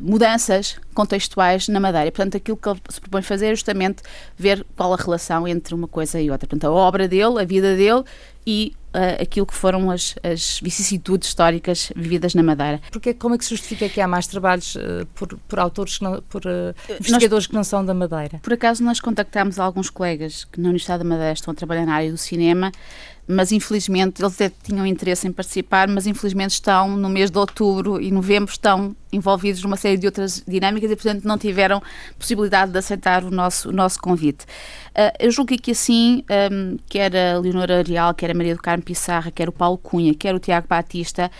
mudanças 0.00 0.76
contextuais 0.94 1.68
na 1.68 1.80
Madeira. 1.80 2.10
Portanto, 2.12 2.36
aquilo 2.36 2.56
que 2.56 2.68
ele 2.68 2.80
se 2.88 3.00
propõe 3.00 3.22
fazer 3.22 3.46
é 3.46 3.54
justamente 3.54 4.02
ver 4.36 4.64
qual 4.76 4.92
a 4.92 4.96
relação 4.96 5.46
entre 5.46 5.74
uma 5.74 5.88
coisa 5.88 6.20
e 6.20 6.30
outra. 6.30 6.46
Portanto, 6.46 6.70
a 6.70 6.72
obra 6.72 7.08
dele, 7.08 7.40
a 7.40 7.44
vida 7.44 7.76
dele 7.76 8.04
e 8.46 8.74
uh, 8.94 9.22
aquilo 9.22 9.46
que 9.46 9.54
foram 9.54 9.90
as, 9.90 10.14
as, 10.22 10.60
vicissitudes 10.60 11.28
históricas 11.28 11.90
vividas 11.96 12.34
na 12.34 12.42
Madeira. 12.42 12.80
Porque 12.90 13.12
como 13.12 13.34
é 13.34 13.38
que 13.38 13.44
se 13.44 13.50
justifica 13.50 13.88
que 13.88 14.00
há 14.00 14.06
mais 14.06 14.26
trabalhos 14.26 14.76
uh, 14.76 15.06
por, 15.14 15.36
por, 15.48 15.58
autores, 15.58 15.98
que 15.98 16.04
não, 16.04 16.22
por 16.22 16.42
uh, 16.46 16.74
investigadores 17.00 17.44
nós, 17.44 17.46
que 17.46 17.54
não 17.54 17.64
são 17.64 17.84
da 17.84 17.94
Madeira? 17.94 18.38
Por 18.42 18.52
acaso 18.52 18.82
nós 18.82 19.00
contactámos 19.00 19.58
alguns 19.58 19.90
colegas 19.90 20.44
que 20.44 20.60
na 20.60 20.68
Universidade 20.68 21.02
da 21.02 21.08
Madeira 21.08 21.32
estão 21.32 21.52
a 21.52 21.54
trabalhar 21.54 21.86
na 21.86 21.94
área 21.94 22.10
do 22.10 22.18
cinema 22.18 22.70
mas 23.26 23.52
infelizmente 23.52 24.22
eles 24.22 24.34
até 24.34 24.52
tinham 24.62 24.86
interesse 24.86 25.26
em 25.26 25.32
participar, 25.32 25.88
mas 25.88 26.06
infelizmente 26.06 26.52
estão 26.52 26.96
no 26.96 27.08
mês 27.08 27.30
de 27.30 27.38
outubro 27.38 28.00
e 28.00 28.10
novembro 28.10 28.50
estão 28.50 28.94
envolvidos 29.12 29.62
numa 29.62 29.76
série 29.76 29.96
de 29.96 30.06
outras 30.06 30.42
dinâmicas 30.46 30.90
e 30.90 30.96
portanto 30.96 31.24
não 31.24 31.38
tiveram 31.38 31.82
possibilidade 32.18 32.72
de 32.72 32.78
aceitar 32.78 33.24
o 33.24 33.30
nosso, 33.30 33.70
o 33.70 33.72
nosso 33.72 34.00
convite. 34.00 34.44
Uh, 34.90 35.14
eu 35.18 35.30
julgo 35.30 35.56
que 35.56 35.70
assim, 35.70 36.24
um, 36.52 36.76
quer 36.88 37.14
a 37.16 37.38
Leonora 37.38 37.82
Real, 37.82 38.12
quer 38.14 38.30
a 38.30 38.34
Maria 38.34 38.54
do 38.54 38.62
Carmo 38.62 38.82
Pissarra, 38.82 39.30
quer 39.30 39.48
o 39.48 39.52
Paulo 39.52 39.78
Cunha, 39.78 40.14
quer 40.14 40.34
o 40.34 40.38
Tiago 40.38 40.66
Batista, 40.68 41.30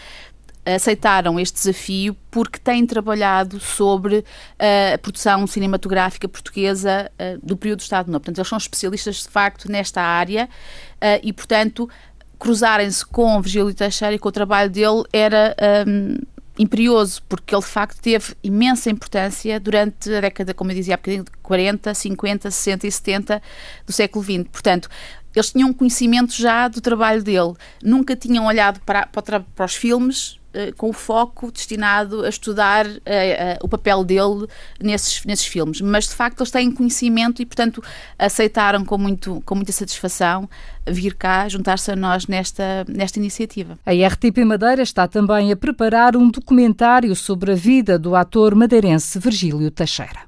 aceitaram 0.65 1.39
este 1.39 1.55
desafio 1.57 2.17
porque 2.31 2.59
têm 2.59 2.87
trabalhado 2.87 3.61
sobre 3.61 4.19
uh, 4.19 4.95
a 4.95 4.99
produção 4.99 5.47
cinematográfica 5.47 6.29
portuguesa 6.29 7.11
uh, 7.15 7.47
do 7.47 7.57
período 7.57 7.79
do 7.79 7.83
Estado 7.83 8.07
Novo. 8.07 8.21
Portanto, 8.21 8.39
eles 8.39 8.49
são 8.49 8.59
especialistas 8.59 9.17
de 9.23 9.29
facto 9.29 9.71
nesta 9.71 10.01
área 10.01 10.49
uh, 10.97 11.21
e, 11.23 11.33
portanto, 11.33 11.89
cruzarem-se 12.39 13.05
com 13.07 13.41
Virgílio 13.41 13.75
Teixeira 13.75 14.15
e 14.15 14.19
com 14.19 14.29
o 14.29 14.33
trabalho 14.33 14.71
dele 14.71 15.05
era 15.13 15.55
um, 15.87 16.17
imperioso, 16.59 17.23
porque 17.29 17.55
ele 17.55 17.63
de 17.63 17.69
facto 17.69 18.01
teve 18.01 18.35
imensa 18.43 18.91
importância 18.91 19.59
durante 19.59 20.13
a 20.13 20.21
década, 20.21 20.55
como 20.55 20.71
eu 20.71 20.75
dizia 20.75 20.95
há 20.95 20.97
bocadinho, 20.97 21.25
de 21.25 21.31
40, 21.43 21.95
50, 21.95 22.51
60 22.51 22.87
e 22.87 22.93
70 22.93 23.43
do 23.87 23.93
século 23.93 24.25
XX. 24.25 24.45
Portanto, 24.51 24.89
eles 25.35 25.51
tinham 25.51 25.73
conhecimento 25.73 26.33
já 26.33 26.69
do 26.69 26.81
trabalho 26.81 27.23
dele, 27.23 27.55
nunca 27.83 28.15
tinham 28.15 28.47
olhado 28.47 28.81
para, 28.81 29.07
para, 29.07 29.41
para 29.41 29.65
os 29.65 29.75
filmes 29.75 30.39
com 30.77 30.91
o 30.91 30.93
foco 30.93 31.51
destinado 31.51 32.25
a 32.25 32.29
estudar 32.29 32.87
uh, 32.87 32.91
uh, 32.91 32.99
o 33.63 33.69
papel 33.69 34.05
dele 34.05 34.47
nesses, 34.81 35.25
nesses 35.25 35.47
filmes, 35.47 35.81
mas 35.81 36.09
de 36.09 36.15
facto 36.15 36.41
eles 36.41 36.51
têm 36.51 36.71
conhecimento 36.71 37.43
e, 37.43 37.47
portanto, 37.47 37.83
aceitaram 38.19 38.85
com, 38.85 38.99
muito, 38.99 39.43
com 39.45 39.55
muita 39.55 39.73
satisfação 39.73 40.49
vir 40.87 41.15
cá 41.15 41.49
juntar-se 41.49 41.91
a 41.91 41.97
nós 41.97 42.27
nesta, 42.27 42.85
nesta 42.89 43.19
iniciativa. 43.19 43.79
A 43.87 43.93
RTP 43.93 44.39
Madeira 44.45 44.83
está 44.83 45.09
também 45.09 45.51
a 45.51 45.57
preparar 45.57 46.17
um 46.17 46.31
documentário 46.31 47.15
sobre 47.17 47.53
a 47.53 47.55
vida 47.55 47.99
do 47.99 48.15
ator 48.15 48.55
madeirense 48.55 49.19
Virgílio 49.19 49.71
Teixeira. 49.71 50.21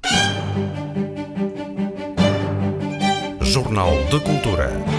Jornal 3.41 3.91
de 4.11 4.19
Cultura. 4.19 4.96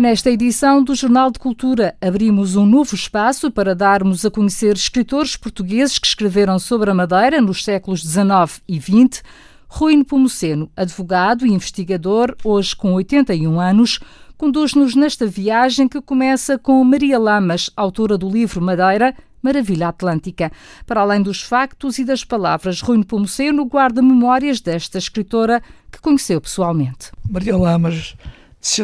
Nesta 0.00 0.30
edição 0.30 0.82
do 0.82 0.94
Jornal 0.94 1.30
de 1.30 1.38
Cultura, 1.38 1.94
abrimos 2.00 2.56
um 2.56 2.64
novo 2.64 2.94
espaço 2.94 3.50
para 3.50 3.74
darmos 3.74 4.24
a 4.24 4.30
conhecer 4.30 4.74
escritores 4.74 5.36
portugueses 5.36 5.98
que 5.98 6.06
escreveram 6.06 6.58
sobre 6.58 6.90
a 6.90 6.94
Madeira 6.94 7.38
nos 7.38 7.62
séculos 7.62 8.00
XIX 8.00 8.62
e 8.66 8.80
XX. 8.80 9.22
Rui 9.68 9.94
Nepomuceno, 9.94 10.70
advogado 10.74 11.44
e 11.46 11.52
investigador, 11.52 12.34
hoje 12.42 12.74
com 12.74 12.94
81 12.94 13.60
anos, 13.60 14.00
conduz-nos 14.38 14.94
nesta 14.94 15.26
viagem 15.26 15.86
que 15.86 16.00
começa 16.00 16.56
com 16.56 16.82
Maria 16.82 17.18
Lamas, 17.18 17.68
autora 17.76 18.16
do 18.16 18.26
livro 18.26 18.62
Madeira, 18.62 19.14
Maravilha 19.42 19.88
Atlântica. 19.88 20.50
Para 20.86 21.02
além 21.02 21.20
dos 21.20 21.42
factos 21.42 21.98
e 21.98 22.06
das 22.06 22.24
palavras, 22.24 22.80
Rui 22.80 22.96
Nepomuceno 22.96 23.66
guarda 23.66 24.00
memórias 24.00 24.62
desta 24.62 24.96
escritora 24.96 25.62
que 25.92 26.00
conheceu 26.00 26.40
pessoalmente. 26.40 27.12
Maria 27.28 27.54
Lamas 27.54 28.16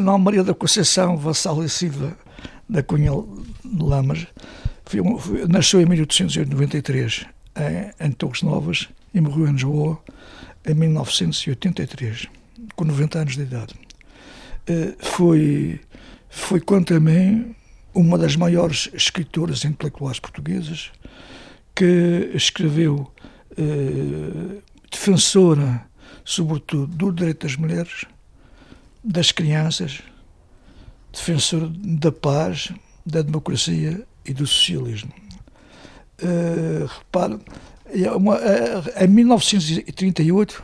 nome 0.01 0.25
Maria 0.25 0.43
da 0.43 0.55
Conceição 0.55 1.17
Vassal 1.17 1.63
e 1.63 1.69
Silva 1.69 2.17
da 2.69 2.83
Cunha 2.83 3.13
Lamas. 3.79 4.27
Foi, 4.85 5.01
foi, 5.19 5.47
nasceu 5.47 5.81
em 5.81 5.87
1893 5.87 7.27
em, 7.57 8.07
em 8.07 8.13
Torres 8.13 8.43
Novas 8.43 8.89
e 9.15 9.21
morreu 9.21 9.49
em 9.49 9.53
Lisboa 9.53 9.99
em 10.67 10.75
1983, 10.75 12.27
com 12.75 12.85
90 12.85 13.19
anos 13.19 13.37
de 13.37 13.43
idade. 13.43 13.75
Uh, 14.69 14.97
foi, 14.99 15.81
foi, 16.29 16.61
quanto 16.61 16.95
a 16.95 17.01
mim, 17.01 17.55
uma 17.95 18.19
das 18.19 18.35
maiores 18.35 18.91
escritoras 18.93 19.65
intelectuais 19.65 20.19
portuguesas 20.19 20.91
que 21.75 22.31
escreveu 22.35 23.11
uh, 23.53 24.63
defensora, 24.91 25.87
sobretudo, 26.25 26.87
do 26.87 27.13
direito 27.13 27.47
das 27.47 27.57
mulheres 27.57 28.07
das 29.07 29.31
crianças, 29.31 30.03
defensor 31.13 31.69
da 31.69 32.11
paz, 32.11 32.73
da 33.05 33.23
democracia 33.23 34.05
e 34.25 34.35
do 34.35 34.47
socialismo. 34.47 35.13
Uh, 36.21 36.87
repare, 36.87 37.39
uma, 38.17 38.35
uh, 38.37 39.05
em 39.05 39.07
1938, 39.07 40.63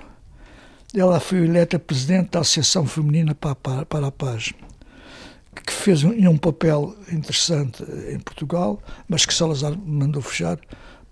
ela 0.94 1.20
foi 1.20 1.44
eleita 1.44 1.78
presidente 1.78 2.30
da 2.30 2.40
Associação 2.40 2.84
Feminina 2.84 3.34
para 3.34 4.06
a 4.08 4.11
Paz, 4.11 4.52
que 5.64 5.72
fez 5.72 6.02
um, 6.02 6.11
um 6.11 6.37
papel 6.37 6.96
interessante 7.11 7.84
em 8.11 8.18
Portugal, 8.18 8.82
mas 9.08 9.25
que 9.25 9.32
Salazar 9.32 9.78
mandou 9.78 10.20
fechar 10.20 10.58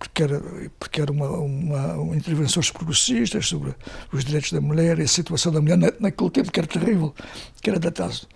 porque 0.00 0.22
era, 0.22 0.40
porque 0.78 1.02
era 1.02 1.12
uma, 1.12 1.28
uma, 1.28 1.92
uma 1.92 2.16
intervenções 2.16 2.70
progressistas 2.70 3.46
sobre 3.46 3.74
os 4.10 4.24
direitos 4.24 4.50
da 4.50 4.60
mulher 4.60 4.98
e 4.98 5.02
a 5.02 5.08
situação 5.08 5.52
da 5.52 5.60
mulher 5.60 5.76
na, 5.76 5.92
naquele 6.00 6.30
tempo 6.30 6.50
que 6.50 6.58
era 6.58 6.66
terrível, 6.66 7.14
que 7.60 7.68
era 7.68 7.78
datado. 7.78 8.26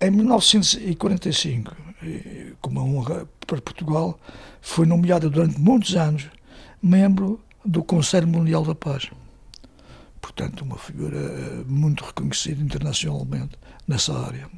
Em 0.00 0.10
1945, 0.10 1.76
com 2.60 2.70
uma 2.70 2.82
honra 2.82 3.28
para 3.46 3.60
Portugal, 3.60 4.18
foi 4.60 4.84
nomeada 4.84 5.30
durante 5.30 5.60
muitos 5.60 5.94
anos 5.94 6.28
membro 6.82 7.40
do 7.64 7.84
Conselho 7.84 8.26
Mundial 8.26 8.64
da 8.64 8.74
Paz. 8.74 9.08
Portanto, 10.20 10.62
uma 10.62 10.76
figura 10.76 11.16
eh, 11.16 11.64
muito 11.68 12.04
reconhecida 12.04 12.60
internacionalmente 12.60 13.56
nessa 13.86 14.12
área. 14.12 14.48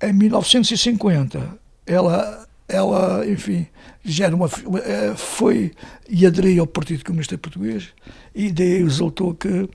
Em 0.00 0.14
1950, 0.14 1.58
ela 1.86 2.48
ela, 2.68 3.26
enfim, 3.26 3.66
já 4.04 4.26
era 4.26 4.36
uma, 4.36 4.46
eh, 4.46 5.14
foi 5.16 5.72
e 6.08 6.26
aderiu 6.26 6.62
ao 6.62 6.66
Partido 6.66 7.04
Comunista 7.04 7.36
Português 7.36 7.88
e 8.34 8.50
daí 8.50 8.82
resultou 8.82 9.34
que 9.34 9.68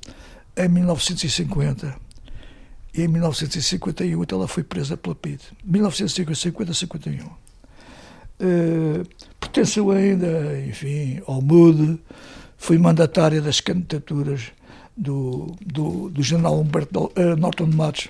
em 0.57 0.67
1950 0.67 1.95
e 2.93 3.01
em 3.03 3.07
1958 3.07 4.35
ela 4.35 4.47
foi 4.47 4.63
presa 4.63 4.97
pela 4.97 5.15
PID. 5.15 5.39
1950-51. 5.67 7.25
Uh, 8.41 9.05
pertenceu 9.39 9.91
ainda, 9.91 10.59
enfim, 10.61 11.21
ao 11.27 11.41
MUD, 11.41 11.99
foi 12.57 12.77
mandatária 12.77 13.41
das 13.41 13.59
candidaturas 13.59 14.51
do, 14.95 15.55
do, 15.65 16.09
do 16.09 16.23
general 16.23 16.59
Humberto 16.59 17.11
uh, 17.15 17.35
Norton 17.37 17.67
Matos 17.67 18.09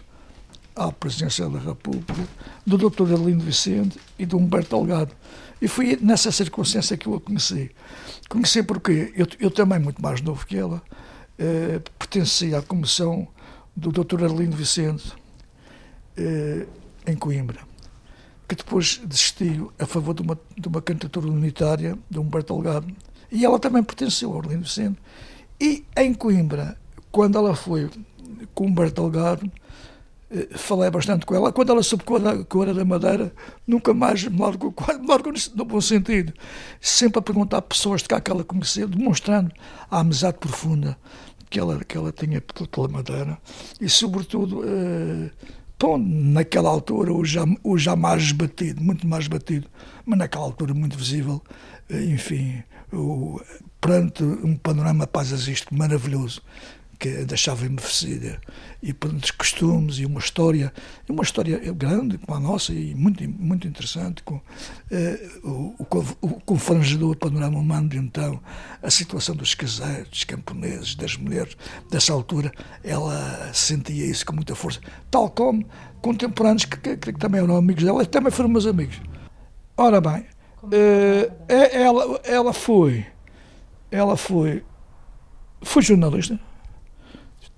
à 0.80 0.92
presidência 0.92 1.48
da 1.50 1.60
República, 1.60 2.16
do 2.66 2.78
Dr. 2.78 3.14
Arlindo 3.14 3.44
Vicente 3.44 4.00
e 4.18 4.26
do 4.26 4.38
Humberto 4.38 4.78
Delgado. 4.78 5.12
E 5.62 5.68
foi 5.68 5.98
nessa 6.02 6.32
circunstância 6.32 6.96
que 6.96 7.08
eu 7.08 7.16
a 7.16 7.20
conheci. 7.20 7.70
Conheci 8.30 8.64
porque 8.64 9.12
eu, 9.16 9.28
eu 9.40 9.52
também, 9.52 9.78
muito 9.78 10.02
mais 10.02 10.22
novo 10.22 10.46
que 10.46 10.58
ela, 10.58 10.82
eh, 11.38 11.82
pertencia 11.98 12.60
à 12.60 12.62
comissão 12.62 13.28
do 13.76 13.92
Dr. 13.92 14.24
Arlindo 14.24 14.56
Vicente 14.56 15.14
eh, 16.16 16.66
em 17.06 17.16
Coimbra, 17.16 17.60
que 18.48 18.56
depois 18.56 19.02
desistiu 19.06 19.74
a 19.78 19.86
favor 19.86 20.14
de 20.14 20.22
uma, 20.22 20.40
de 20.58 20.68
uma 20.68 20.82
candidatura 20.82 21.28
unitária 21.28 21.98
de 22.10 22.20
Humberto 22.20 22.54
Delgado. 22.54 22.88
E 23.30 23.44
ela 23.44 23.60
também 23.60 23.84
pertenceu 23.84 24.32
ao 24.32 24.40
Arlindo 24.40 24.64
Vicente. 24.64 24.98
E 25.60 25.84
em 25.98 26.14
Coimbra, 26.14 26.78
quando 27.12 27.38
ela 27.38 27.54
foi 27.54 27.90
com 28.54 28.68
Humberto 28.68 29.02
Delgado, 29.02 29.46
eh, 29.46 29.59
falei 30.56 30.90
bastante 30.90 31.26
com 31.26 31.36
ela. 31.36 31.52
Quando 31.52 31.72
ela 31.72 31.82
soube 31.82 32.04
que 32.04 32.56
eu 32.56 32.64
era 32.64 32.74
da 32.74 32.86
Madeira, 32.86 33.34
nunca 33.66 33.94
mais 33.94 34.24
me 34.24 34.40
largou, 34.40 34.74
me 35.00 35.08
largou 35.08 35.34
no 35.56 35.66
bom 35.66 35.82
sentido. 35.82 36.34
Sempre 36.80 37.20
a 37.20 37.22
perguntar 37.22 37.58
a 37.58 37.62
pessoas 37.62 38.02
de 38.02 38.08
cá 38.08 38.22
que 38.22 38.30
ela 38.30 38.44
conhecia, 38.44 38.88
demonstrando 38.88 39.52
a 39.90 40.00
amizade 40.00 40.38
profunda 40.38 40.98
que 41.50 41.60
ela, 41.60 41.84
que 41.84 41.98
ela 41.98 42.12
tinha 42.12 42.42
pela 42.42 42.88
Madeira 42.88 43.38
e, 43.82 43.90
sobretudo, 43.90 44.60
uh, 44.60 45.30
bom, 45.80 45.98
naquela 45.98 46.70
altura, 46.70 47.12
já, 47.26 47.44
o 47.64 47.78
já 47.78 47.96
mais 47.96 48.32
batido, 48.32 48.82
muito 48.82 49.08
mais 49.08 49.28
batido, 49.28 49.68
mas 50.06 50.20
naquela 50.20 50.46
altura 50.46 50.74
muito 50.74 50.98
visível, 50.98 51.42
uh, 51.90 51.96
enfim, 51.96 52.64
o, 52.94 53.42
perante 53.82 54.24
um 54.24 54.56
panorama 54.56 55.08
paisagístico 55.08 55.74
maravilhoso 55.74 56.42
que 57.00 57.24
deixava 57.24 57.66
envelhecida. 57.66 58.42
E 58.84 58.94
pelos 58.94 59.32
costumes 59.32 59.98
e 60.00 60.06
uma 60.06 60.20
história 60.20 60.72
uma 61.10 61.24
história 61.24 61.58
grande 61.74 62.18
como 62.18 62.38
a 62.38 62.40
nossa 62.40 62.74
e 62.74 62.94
muito 62.94 63.28
muito 63.30 63.68
interessante 63.68 64.22
com 64.22 64.40
eh, 64.92 65.20
o, 65.44 65.74
o, 65.80 65.86
o 66.22 66.30
confrangedor 66.42 67.16
panorama 67.16 67.58
humano 67.58 67.90
de 67.90 67.98
então 67.98 68.40
a 68.84 68.92
situação 68.92 69.36
dos 69.36 69.56
caseiros 69.56 70.10
dos 70.10 70.24
camponeses 70.26 70.96
das 70.96 71.16
mulheres. 71.16 71.56
Dessa 71.90 72.12
altura 72.12 72.52
ela 72.84 73.50
sentia 73.54 74.06
isso 74.06 74.26
com 74.26 74.34
muita 74.34 74.54
força. 74.54 74.82
Tal 75.10 75.30
como 75.30 75.66
contemporâneos 76.02 76.66
que, 76.66 76.78
que, 76.78 76.98
que 76.98 77.20
também 77.20 77.42
eram 77.42 77.56
amigos 77.56 77.84
dela 77.84 78.04
e 78.04 78.06
também 78.06 78.32
foram 78.32 78.50
meus 78.50 78.66
amigos. 78.66 79.00
Ora 79.78 80.02
bem 80.02 80.26
eh, 80.72 81.32
ela 81.48 82.20
ela 82.26 82.54
foi 82.54 83.06
ela 83.90 84.18
foi 84.18 84.64
foi 85.62 85.82
jornalista 85.82 86.40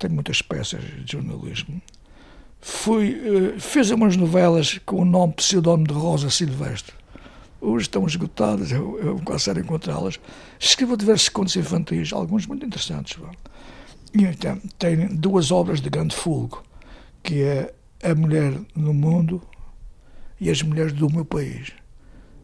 tem 0.02 0.10
muitas 0.10 0.42
peças 0.42 0.82
de 1.04 1.12
jornalismo. 1.12 1.80
Fui, 2.60 3.12
uh, 3.12 3.60
fez 3.60 3.90
umas 3.92 4.16
novelas 4.16 4.80
com 4.84 5.02
o 5.02 5.04
nome 5.04 5.32
pseudónimo 5.34 5.86
de 5.86 5.94
Rosa 5.94 6.28
Silvestre. 6.28 6.92
Hoje 7.60 7.84
estão 7.84 8.04
esgotadas, 8.04 8.72
eu, 8.72 8.98
eu 8.98 9.20
quase 9.24 9.44
quero 9.44 9.60
encontrá-las. 9.60 10.18
Escreveu 10.58 10.96
diversos 10.96 11.28
contos 11.28 11.54
infantis, 11.54 12.12
alguns 12.12 12.46
muito 12.46 12.66
interessantes. 12.66 13.16
E 14.12 14.24
então, 14.24 14.60
tem 14.76 15.06
duas 15.06 15.52
obras 15.52 15.80
de 15.80 15.88
grande 15.88 16.16
fulgo, 16.16 16.64
que 17.22 17.42
é 17.42 17.72
A 18.02 18.14
Mulher 18.14 18.58
no 18.74 18.92
Mundo 18.92 19.40
e 20.40 20.50
As 20.50 20.60
Mulheres 20.62 20.92
do 20.92 21.08
Meu 21.08 21.24
País. 21.24 21.72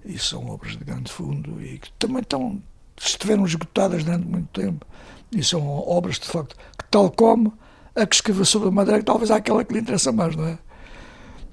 E 0.05 0.17
são 0.17 0.49
obras 0.49 0.77
de 0.77 0.85
grande 0.85 1.11
fundo 1.11 1.61
e 1.61 1.79
que 1.79 1.91
também 1.99 2.21
estão, 2.21 2.62
estiveram 2.97 3.45
esgotadas 3.45 4.05
durante 4.05 4.29
muito 4.29 4.49
tempo. 4.49 4.87
E 5.32 5.42
são 5.42 5.66
obras, 5.66 6.18
de 6.18 6.26
facto, 6.26 6.56
que, 6.56 6.85
tal 6.90 7.11
como 7.11 7.52
a 7.94 8.06
que 8.06 8.14
escreveu 8.14 8.44
sobre 8.44 8.68
a 8.68 8.70
Madeira, 8.70 9.02
talvez 9.02 9.30
aquela 9.30 9.64
que 9.64 9.73
lhe 9.75 9.80
interessa 9.80 10.12
mais, 10.12 10.35
não 10.35 10.47
é? 10.47 10.58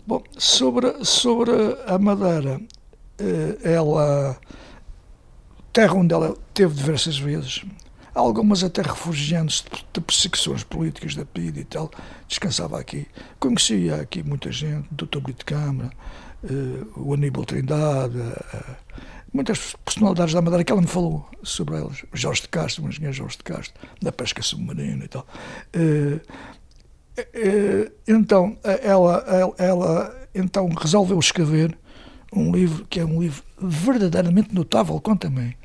Bom, 0.07 0.23
sobre, 0.37 1.03
sobre 1.03 1.51
a 1.87 1.97
Madeira, 1.97 2.61
eh, 3.17 3.57
ela. 3.63 4.37
terra 5.73 5.95
onde 5.95 6.13
ela 6.13 6.37
teve 6.53 6.73
diversas 6.75 7.17
vezes, 7.17 7.65
algumas 8.13 8.63
até 8.63 8.81
refugiando-se 8.81 9.63
de 9.91 10.01
perseguições 10.01 10.63
políticas 10.63 11.15
da 11.15 11.25
PIDE 11.25 11.61
e 11.61 11.65
tal, 11.65 11.91
descansava 12.27 12.79
aqui. 12.79 13.07
Conhecia 13.39 13.95
aqui 13.95 14.23
muita 14.23 14.51
gente, 14.51 14.87
o 14.91 15.05
Dr. 15.05 15.19
Brito 15.19 15.45
Câmara, 15.45 15.91
uh, 16.43 17.01
o 17.01 17.13
Aníbal 17.13 17.43
Trindade, 17.43 18.17
uh, 18.17 18.75
muitas 19.35 19.75
personalidades 19.83 20.33
da 20.33 20.41
Madeira 20.41 20.63
que 20.63 20.71
ela 20.71 20.81
me 20.81 20.87
falou 20.87 21.29
sobre 21.43 21.75
elas. 21.75 22.03
Jorge 22.13 22.43
de 22.43 22.47
Castro, 22.47 22.85
o 22.85 22.87
engenheiro 22.87 23.13
Jorge 23.13 23.37
de 23.37 23.43
Castro, 23.43 23.73
da 24.01 24.11
pesca 24.11 24.41
submarina 24.41 25.03
e 25.03 25.07
tal. 25.09 25.27
Uh, 25.75 26.21
uh, 27.19 27.91
então, 28.07 28.57
ela, 28.63 29.17
ela, 29.27 29.55
ela, 29.57 30.27
então 30.33 30.69
resolveu 30.69 31.19
escrever 31.19 31.77
um 32.33 32.51
livro 32.51 32.85
que 32.85 32.99
é 32.99 33.05
um 33.05 33.21
livro 33.21 33.43
verdadeiramente 33.59 34.55
notável, 34.55 34.99
conta-me, 35.01 35.57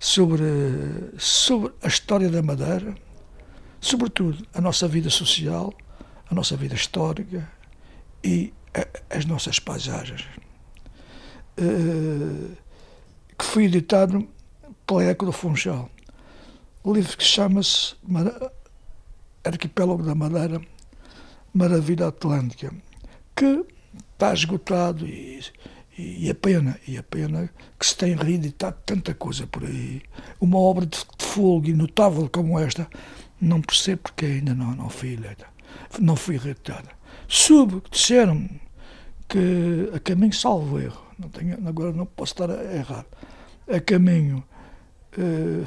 sobre, 0.00 0.44
sobre 1.18 1.72
a 1.82 1.88
história 1.88 2.30
da 2.30 2.42
Madeira, 2.42 2.94
sobretudo 3.78 4.46
a 4.54 4.60
nossa 4.60 4.88
vida 4.88 5.10
social, 5.10 5.72
a 6.30 6.34
nossa 6.34 6.56
vida 6.56 6.74
histórica 6.74 7.46
e 8.24 8.54
a, 8.74 9.16
as 9.16 9.26
nossas 9.26 9.58
paisagens. 9.58 10.24
Uh, 11.58 12.67
que 13.38 13.44
foi 13.44 13.64
editado 13.64 14.26
pela 14.86 15.04
Eco 15.04 15.26
do 15.26 15.32
Funchal. 15.32 15.88
O 16.82 16.92
livro 16.92 17.16
que 17.16 17.24
chama-se 17.24 17.94
Arquipélago 19.44 20.02
da 20.02 20.14
Madeira, 20.14 20.60
Maravilha 21.54 22.08
Atlântica, 22.08 22.72
que 23.36 23.64
está 24.12 24.32
esgotado 24.32 25.06
e, 25.06 25.40
e, 25.96 26.26
e 26.26 26.30
a 26.30 26.34
pena, 26.34 26.78
e 26.86 26.98
a 26.98 27.02
pena 27.02 27.48
que 27.78 27.86
se 27.86 27.96
tenha 27.96 28.16
reeditado 28.16 28.76
tanta 28.84 29.14
coisa 29.14 29.46
por 29.46 29.64
aí. 29.64 30.02
Uma 30.40 30.58
obra 30.58 30.86
de, 30.86 30.98
de 30.98 31.24
fogo 31.24 31.68
notável 31.68 32.28
como 32.28 32.58
esta, 32.58 32.88
não 33.40 33.60
percebo 33.60 34.02
porque 34.02 34.26
ainda 34.26 34.54
não, 34.54 34.74
não 34.74 34.90
foi 34.90 35.18
não 36.00 36.16
foi 36.16 36.36
reeditada. 36.36 36.88
Soube 37.28 37.82
disseram 37.90 38.48
que 39.28 39.90
a 39.94 40.00
caminho 40.00 40.32
salvo 40.32 40.78
erro, 40.78 41.07
não 41.18 41.28
tenho, 41.28 41.58
agora 41.66 41.92
não 41.92 42.06
posso 42.06 42.32
estar 42.32 42.50
a 42.50 42.74
errar, 42.74 43.04
a 43.68 43.80
caminho, 43.80 44.42
eh, 45.16 45.64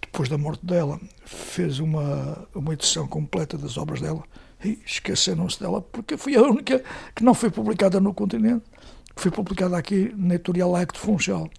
depois 0.00 0.28
da 0.28 0.38
morte 0.38 0.64
dela, 0.64 1.00
fez 1.24 1.80
uma, 1.80 2.46
uma 2.54 2.72
edição 2.72 3.06
completa 3.06 3.58
das 3.58 3.76
obras 3.76 4.00
dela. 4.00 4.22
E 4.64 4.78
esqueceram-se 4.86 5.60
dela 5.60 5.82
porque 5.82 6.16
foi 6.16 6.36
a 6.36 6.42
única 6.42 6.82
que 7.14 7.24
não 7.24 7.34
foi 7.34 7.50
publicada 7.50 8.00
no 8.00 8.14
continente, 8.14 8.64
que 9.14 9.20
foi 9.20 9.30
publicada 9.30 9.76
aqui 9.76 10.12
na 10.16 10.34
editorial 10.34 10.72
de 10.92 10.98
Funchal. 10.98 11.50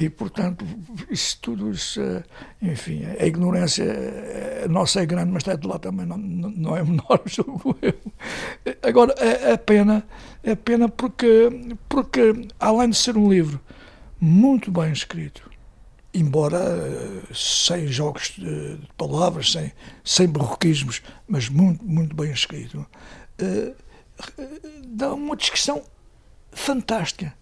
E, 0.00 0.08
portanto, 0.08 0.64
isso 1.10 1.38
tudo, 1.42 1.72
isso, 1.72 2.00
eh, 2.00 2.22
enfim, 2.62 3.04
a 3.18 3.26
ignorância 3.26 3.84
a 4.64 4.68
nossa 4.68 5.00
é 5.00 5.06
grande, 5.06 5.32
mas 5.32 5.42
está 5.42 5.56
de 5.56 5.66
lá 5.66 5.76
também 5.76 6.06
não, 6.06 6.16
não 6.16 6.76
é 6.76 6.84
menor, 6.84 7.20
julgo 7.26 7.76
eu. 7.82 7.94
Agora, 8.80 9.12
é, 9.18 9.52
é 9.52 9.56
pena, 9.56 10.06
é 10.44 10.54
pena 10.54 10.88
porque, 10.88 11.50
porque, 11.88 12.46
além 12.60 12.90
de 12.90 12.96
ser 12.96 13.16
um 13.16 13.28
livro 13.28 13.60
muito 14.20 14.70
bem 14.70 14.92
escrito, 14.92 15.50
embora 16.14 16.58
eh, 16.58 17.34
sem 17.34 17.88
jogos 17.88 18.34
de 18.38 18.78
palavras, 18.96 19.50
sem, 19.50 19.72
sem 20.04 20.28
barroquismos, 20.28 21.02
mas 21.26 21.48
muito, 21.48 21.84
muito 21.84 22.14
bem 22.14 22.30
escrito, 22.30 22.86
uh, 23.42 23.74
dá 24.86 25.12
uma 25.12 25.36
descrição 25.36 25.82
fantástica 26.52 27.34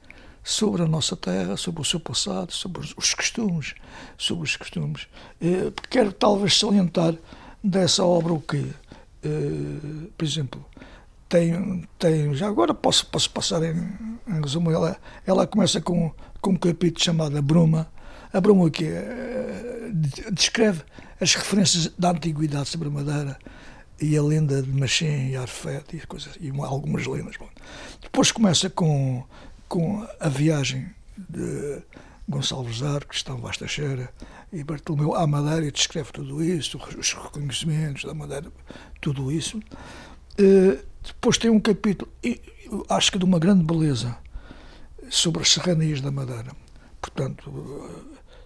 sobre 0.47 0.83
a 0.83 0.87
nossa 0.87 1.17
terra, 1.17 1.57
sobre 1.57 1.83
o 1.83 1.85
seu 1.85 1.99
passado, 1.99 2.53
sobre 2.53 2.81
os 2.97 3.15
costumes, 3.15 3.75
sobre 4.17 4.45
os 4.45 4.55
costumes. 4.55 5.09
Eh, 5.41 5.73
quero 5.91 6.13
talvez 6.13 6.57
salientar 6.57 7.17
dessa 7.63 8.05
obra 8.05 8.33
o 8.33 8.41
que, 8.41 8.65
eh, 9.25 10.09
por 10.17 10.25
exemplo, 10.25 10.65
tem, 11.29 11.85
tem 11.99 12.33
já 12.33 12.47
agora 12.47 12.73
posso, 12.73 13.07
posso 13.07 13.29
passar 13.29 13.61
em, 13.65 13.75
em 14.29 14.41
resumo, 14.41 14.71
ela, 14.71 14.97
ela 15.27 15.49
começa 15.49 15.81
com, 15.81 16.13
com 16.41 16.51
um 16.53 16.57
capítulo 16.57 17.05
chamado 17.05 17.37
A 17.37 17.43
Bruma. 17.43 17.91
A 18.33 18.41
Bruma 18.41 18.71
que 18.71 18.85
é, 18.85 19.91
descreve 20.33 20.85
as 21.21 21.35
referências 21.35 21.93
da 21.99 22.11
antiguidade 22.11 22.69
sobre 22.69 22.87
a 22.87 22.91
Madeira 22.93 23.37
e 24.01 24.17
a 24.17 24.23
lenda 24.23 24.63
de 24.63 24.71
Machim 24.71 25.31
e 25.31 25.37
Arfete 25.37 25.97
e, 25.97 26.07
coisas, 26.07 26.39
e 26.41 26.53
algumas 26.61 27.05
lendas. 27.05 27.35
Depois 28.01 28.31
começa 28.31 28.71
com 28.71 29.25
com 29.69 30.07
a 30.21 30.29
viagem 30.29 30.89
de 31.17 31.83
Gonçalves 32.29 32.83
Arcos, 32.83 33.19
Estão 33.19 33.41
Cheira 33.67 34.13
e 34.53 34.63
Bartolomeu 34.65 35.15
à 35.15 35.27
Madeira, 35.27 35.71
descreve 35.71 36.13
tudo 36.13 36.43
isso, 36.43 36.79
os 36.99 37.13
reconhecimentos 37.13 38.05
da 38.05 38.15
Madeira, 38.15 38.51
tudo 39.01 39.31
isso. 39.31 39.59
Uh, 40.39 40.85
depois 41.05 41.39
tem 41.39 41.51
um 41.51 41.61
capítulo, 41.61 42.11
acho 42.89 43.13
que 43.13 43.19
de 43.19 43.25
uma 43.25 43.39
grande 43.39 43.65
beleza, 43.65 44.17
sobre 45.09 45.43
as 45.43 45.53
serranias 45.53 46.01
da 46.01 46.11
Madeira. 46.11 46.51
Portanto, 47.01 47.51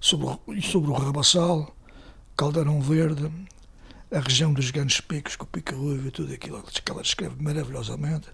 sobre, 0.00 0.62
sobre 0.62 0.90
o 0.90 0.94
Rabassal, 0.94 1.74
Caldeirão 2.36 2.80
Verde, 2.80 3.30
a 4.10 4.20
região 4.20 4.52
dos 4.52 4.70
grandes 4.70 5.00
picos, 5.00 5.36
com 5.36 5.44
o 5.44 5.48
Pico 5.48 5.74
Ruivo 5.74 6.08
e 6.08 6.10
tudo 6.10 6.32
aquilo 6.32 6.62
que 6.62 6.90
ela 6.90 7.02
descreve 7.02 7.42
maravilhosamente, 7.42 8.28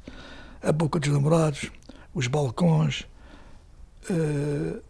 a 0.63 0.73
Boca 0.73 0.99
dos 0.99 1.11
Namorados, 1.11 1.71
os 2.17 2.27
balcões 2.29 3.03
uh, 4.11 4.83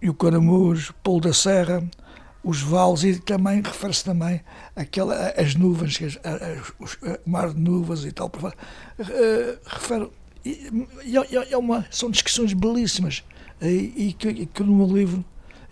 e 0.00 0.08
o 0.08 0.14
caramujo, 0.14 0.94
Polo 1.02 1.20
da 1.20 1.32
Serra, 1.32 1.82
os 2.44 2.62
vales 2.62 3.02
e 3.02 3.18
também 3.18 3.60
refere-se 3.60 4.04
também 4.04 4.40
àquela, 4.76 5.34
as 5.36 5.56
nuvens, 5.56 5.98
o 6.78 7.30
mar 7.30 7.52
de 7.52 7.60
nuvens 7.60 8.04
e 8.04 8.12
tal. 8.12 8.28
Uh, 8.28 9.58
refere, 9.66 10.10
e, 10.44 10.72
e, 11.04 11.52
é 11.52 11.58
uma, 11.58 11.84
são 11.90 12.08
descrições 12.08 12.52
belíssimas 12.52 13.24
e, 13.60 13.92
e, 13.96 14.12
que, 14.12 14.28
e 14.28 14.46
que 14.46 14.62
no 14.62 14.74
meu 14.74 14.96
livro 14.96 15.24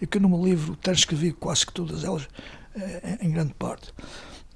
e 0.02 0.06
que 0.06 0.18
no 0.18 0.28
meu 0.28 0.44
livro 0.44 0.76
transcrevi 0.76 1.32
quase 1.32 1.64
que 1.64 1.72
todas 1.72 2.04
elas 2.04 2.28
em 3.20 3.30
grande 3.30 3.54
parte. 3.54 3.92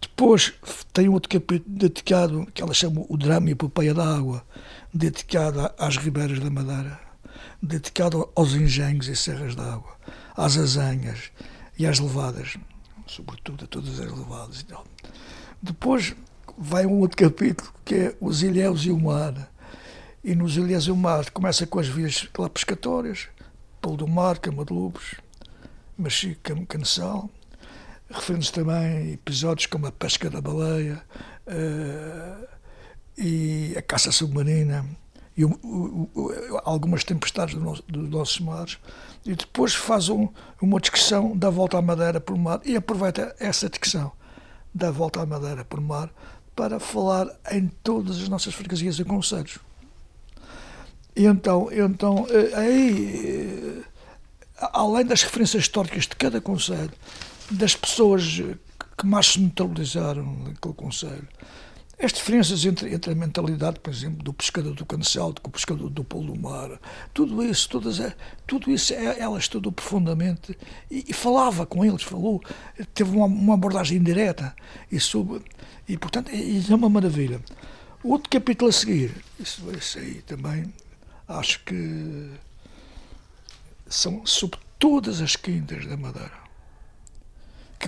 Depois 0.03 0.53
tem 0.93 1.09
outro 1.09 1.29
capítulo 1.29 1.77
dedicado, 1.77 2.47
que 2.53 2.61
ela 2.61 2.75
chama 2.75 3.07
o 3.09 3.17
drama 3.17 3.47
e 3.47 3.51
a 3.51 3.53
epopeia 3.53 3.95
da 3.95 4.05
água, 4.05 4.45
dedicado 4.93 5.71
às 5.79 5.97
ribeiras 5.97 6.41
da 6.41 6.51
Madeira, 6.51 7.01
dedicado 7.63 8.29
aos 8.35 8.53
engenhos 8.53 9.07
e 9.07 9.15
serras 9.15 9.55
d'água, 9.55 9.97
às 10.37 10.57
azanhas 10.59 11.31
e 11.79 11.87
às 11.87 12.01
levadas. 12.01 12.57
sobretudo 13.07 13.65
a 13.65 13.69
todas 13.69 14.01
as 14.01 14.11
levadas 14.11 14.61
e 14.61 14.65
tal. 14.65 14.85
Depois 15.63 16.15
vai 16.59 16.85
um 16.85 16.99
outro 16.99 17.17
capítulo 17.17 17.73
que 17.85 17.95
é 17.95 18.17
os 18.21 18.43
ilhéus 18.43 18.85
e 18.85 18.91
o 18.91 18.99
mar. 18.99 19.51
E 20.25 20.35
nos 20.35 20.57
ilhéus 20.57 20.85
e 20.85 20.91
o 20.91 20.97
mar 20.97 21.31
começa 21.31 21.67
com 21.67 21.79
as 21.79 21.89
vias 21.89 22.29
lá 22.37 22.49
pescatórias, 22.49 23.29
Polo 23.81 23.97
do 23.97 24.09
Mar, 24.09 24.39
Cama 24.39 24.65
de 24.65 24.73
Lobos, 24.73 25.17
Machica, 25.99 26.55
Cansal, 26.67 27.29
referindo-se 28.13 28.53
também 28.53 29.13
episódios 29.13 29.67
como 29.67 29.87
a 29.87 29.93
pesca 29.93 30.29
da 30.31 30.41
baleia 30.41 31.03
uh, 31.47 32.47
e 33.17 33.75
a 33.77 33.83
caça 33.83 34.13
submarina 34.13 34.87
e 35.37 35.45
o, 35.45 35.51
o, 35.63 36.11
o, 36.15 36.61
algumas 36.65 37.05
tempestades 37.05 37.55
do 37.55 37.61
nosso, 37.61 37.83
dos 37.89 38.09
nossos 38.11 38.41
mares. 38.41 38.79
E 39.25 39.35
depois 39.35 39.75
faz 39.75 40.09
um, 40.09 40.29
uma 40.61 40.81
descrição 40.81 41.37
da 41.37 41.49
volta 41.49 41.79
à 41.79 41.83
Madeira 41.83 42.21
por 42.21 42.37
mar 42.37 42.61
e 42.65 42.77
aproveita 42.77 43.35
essa 43.39 43.69
descrição 43.69 44.13
da 44.75 44.91
volta 44.91 45.21
à 45.21 45.27
Madeira 45.27 45.65
por 45.65 45.81
mar 45.81 46.11
para 46.55 46.79
falar 46.79 47.29
em 47.51 47.69
todas 47.83 48.21
as 48.21 48.29
nossas 48.29 48.55
freguesias 48.55 48.99
e 48.99 49.05
conselhos. 49.05 49.59
E 51.15 51.25
então, 51.25 51.69
então 51.73 52.27
eh, 52.31 52.55
aí, 52.55 53.83
eh, 53.83 54.69
além 54.73 55.05
das 55.05 55.23
referências 55.23 55.65
históricas 55.65 56.05
de 56.05 56.17
cada 56.17 56.41
conselho, 56.41 56.93
das 57.53 57.75
pessoas 57.75 58.41
que 58.97 59.07
mais 59.07 59.27
se 59.27 59.41
neutralizaram 59.41 60.25
naquele 60.45 60.75
conselho, 60.75 61.29
as 62.03 62.13
diferenças 62.13 62.65
entre, 62.65 62.93
entre 62.93 63.13
a 63.13 63.15
mentalidade, 63.15 63.79
por 63.79 63.93
exemplo, 63.93 64.25
do 64.25 64.33
pescador 64.33 64.75
do 64.75 64.85
Cancel 64.85 65.33
com 65.41 65.49
o 65.49 65.53
pescador 65.53 65.89
do 65.89 66.03
Polo 66.03 66.35
do 66.35 66.41
Mar, 66.41 66.81
tudo 67.15 67.45
isso, 67.45 67.69
todas, 67.69 68.01
tudo 68.45 68.73
isso 68.73 68.93
é, 68.93 69.21
ela 69.21 69.39
estudou 69.39 69.71
profundamente 69.71 70.59
e, 70.91 71.05
e, 71.09 71.13
falava 71.13 71.65
com 71.65 71.85
eles, 71.85 72.03
falou, 72.03 72.43
teve 72.93 73.17
uma, 73.17 73.27
uma 73.27 73.55
abordagem 73.55 74.03
direta 74.03 74.53
e, 74.91 74.99
soube, 74.99 75.43
e 75.89 75.97
portanto, 75.97 76.35
isso 76.35 76.73
é 76.73 76.77
uma 76.77 76.89
maravilha. 76.89 77.41
Outro 78.03 78.29
capítulo 78.29 78.71
a 78.71 78.73
seguir, 78.73 79.15
isso, 79.39 79.63
isso 79.71 80.01
aí 80.01 80.23
também, 80.23 80.75
acho 81.29 81.63
que 81.65 82.31
são 83.87 84.27
sobre 84.27 84.59
todas 84.77 85.21
as 85.21 85.37
quintas 85.37 85.87
da 85.87 85.97
Madeira, 85.97 86.42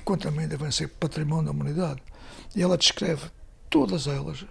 que 0.00 0.16
também 0.16 0.48
devem 0.48 0.70
ser 0.70 0.88
património 0.88 1.46
da 1.46 1.50
humanidade. 1.50 2.02
E 2.54 2.62
ela 2.62 2.76
descreve 2.76 3.30
todas 3.70 4.06
elas, 4.06 4.44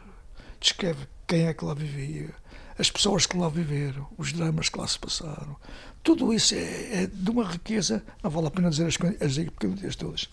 descreve 0.60 1.08
quem 1.28 1.48
é 1.48 1.54
que 1.54 1.64
lá 1.64 1.74
vivia, 1.74 2.30
as 2.78 2.90
pessoas 2.90 3.26
que 3.26 3.38
lá 3.38 3.50
viveram, 3.50 4.08
os 4.18 4.34
dramas 4.34 4.70
que 4.70 4.80
lá 4.80 4.88
se 4.88 5.00
passaram. 5.00 5.56
Tudo 6.02 6.34
isso 6.34 6.56
é, 6.56 7.04
é 7.04 7.08
de 7.08 7.30
uma 7.30 7.46
riqueza, 7.46 8.04
não 8.22 8.30
vale 8.30 8.48
a 8.48 8.52
pena 8.52 8.70
dizer 8.70 8.88
as, 8.88 8.98
as 9.22 9.38
economias 9.38 9.96
todas. 9.96 10.30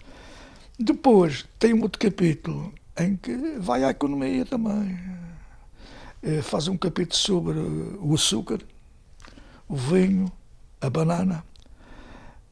Depois 0.79 1.47
tem 1.59 1.75
um 1.75 1.83
outro 1.83 2.01
capítulo 2.01 2.73
em 2.99 3.17
que 3.17 3.37
vai 3.59 3.85
à 3.85 3.91
economia 3.91 4.45
também. 4.45 4.99
É, 6.23 6.43
faz 6.43 6.69
um 6.69 6.77
capítulo 6.77 7.17
sobre 7.17 7.59
o 7.59 8.15
açúcar, 8.15 8.61
o 9.69 9.77
vinho, 9.77 10.31
a 10.81 10.91
banana, 10.91 11.45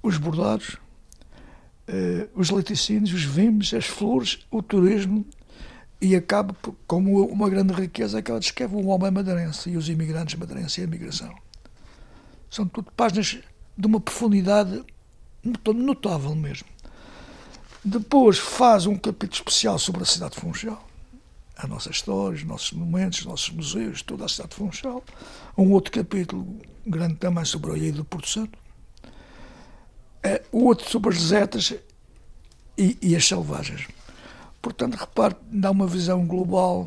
os 0.03 0.17
bordados, 0.17 0.77
os 2.35 2.51
laticínios, 2.51 3.13
os 3.13 3.25
vinhos, 3.25 3.73
as 3.73 3.87
flores, 3.87 4.41
o 4.51 4.63
turismo 4.63 5.25
e 6.01 6.15
acaba 6.15 6.55
como 6.87 7.27
uma 7.27 7.49
grande 7.51 7.73
riqueza 7.73 8.23
que 8.23 8.31
ela 8.31 8.39
descreve 8.39 8.77
o 8.77 8.87
homem 8.87 9.11
madeirense 9.11 9.71
e 9.71 9.77
os 9.77 9.89
imigrantes 9.89 10.35
madeirenses 10.35 10.79
e 10.79 10.83
a 10.83 10.87
migração. 10.87 11.35
São 12.51 12.67
tudo 12.67 12.91
páginas 12.93 13.39
de 13.77 13.87
uma 13.87 14.01
profundidade 14.01 14.85
notável 15.75 16.35
mesmo. 16.35 16.69
Depois 17.85 18.39
faz 18.39 18.87
um 18.87 18.97
capítulo 18.97 19.35
especial 19.35 19.79
sobre 19.79 20.03
a 20.03 20.07
cidade 20.07 20.35
de 20.35 20.41
Funchal, 20.41 20.87
a 21.57 21.67
nossa 21.67 21.91
história, 21.91 22.37
os 22.37 22.45
nossos 22.45 22.73
monumentos, 22.73 23.21
os 23.21 23.27
nossos 23.27 23.51
museus, 23.51 24.03
toda 24.03 24.25
a 24.25 24.29
cidade 24.29 24.51
de 24.51 24.57
Funchal. 24.57 25.03
Um 25.57 25.73
outro 25.73 25.93
capítulo 25.93 26.47
grande 26.87 27.17
também 27.17 27.45
sobre 27.45 27.73
a 27.73 27.77
ilha 27.77 27.93
do 27.93 28.05
Porto 28.05 28.29
Santo. 28.29 28.59
É, 30.29 30.43
o 30.53 30.65
outro 30.67 30.87
sobre 30.91 31.09
as 31.09 31.19
desertas 31.19 31.75
e, 32.77 32.99
e 33.01 33.17
as 33.17 33.27
selvagens. 33.27 33.87
Portanto, 34.61 34.97
repare, 34.97 35.35
dá 35.51 35.71
uma 35.71 35.87
visão 35.87 36.27
global 36.27 36.87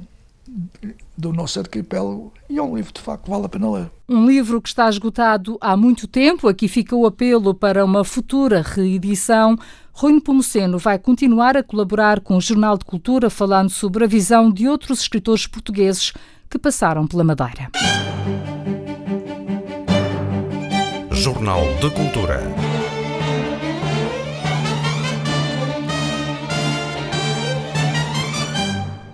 do 1.17 1.33
nosso 1.33 1.59
arquipélago 1.59 2.31
e 2.47 2.59
é 2.59 2.61
um 2.61 2.75
livro, 2.75 2.93
de 2.93 3.01
facto, 3.01 3.31
vale 3.31 3.45
a 3.45 3.49
pena 3.49 3.71
ler. 3.71 3.91
Um 4.07 4.27
livro 4.27 4.61
que 4.61 4.69
está 4.69 4.87
esgotado 4.87 5.57
há 5.59 5.75
muito 5.75 6.07
tempo. 6.07 6.47
Aqui 6.47 6.67
fica 6.67 6.95
o 6.95 7.07
apelo 7.07 7.55
para 7.55 7.83
uma 7.83 8.03
futura 8.03 8.61
reedição. 8.61 9.57
Rui 9.91 10.21
Pomoceno 10.21 10.77
vai 10.77 10.99
continuar 10.99 11.57
a 11.57 11.63
colaborar 11.63 12.19
com 12.19 12.37
o 12.37 12.41
Jornal 12.41 12.77
de 12.77 12.85
Cultura, 12.85 13.31
falando 13.31 13.71
sobre 13.71 14.03
a 14.03 14.07
visão 14.07 14.51
de 14.51 14.67
outros 14.67 15.01
escritores 15.01 15.47
portugueses 15.47 16.13
que 16.47 16.59
passaram 16.59 17.07
pela 17.07 17.23
Madeira. 17.23 17.71
Jornal 21.11 21.61
de 21.79 21.89
Cultura. 21.89 22.70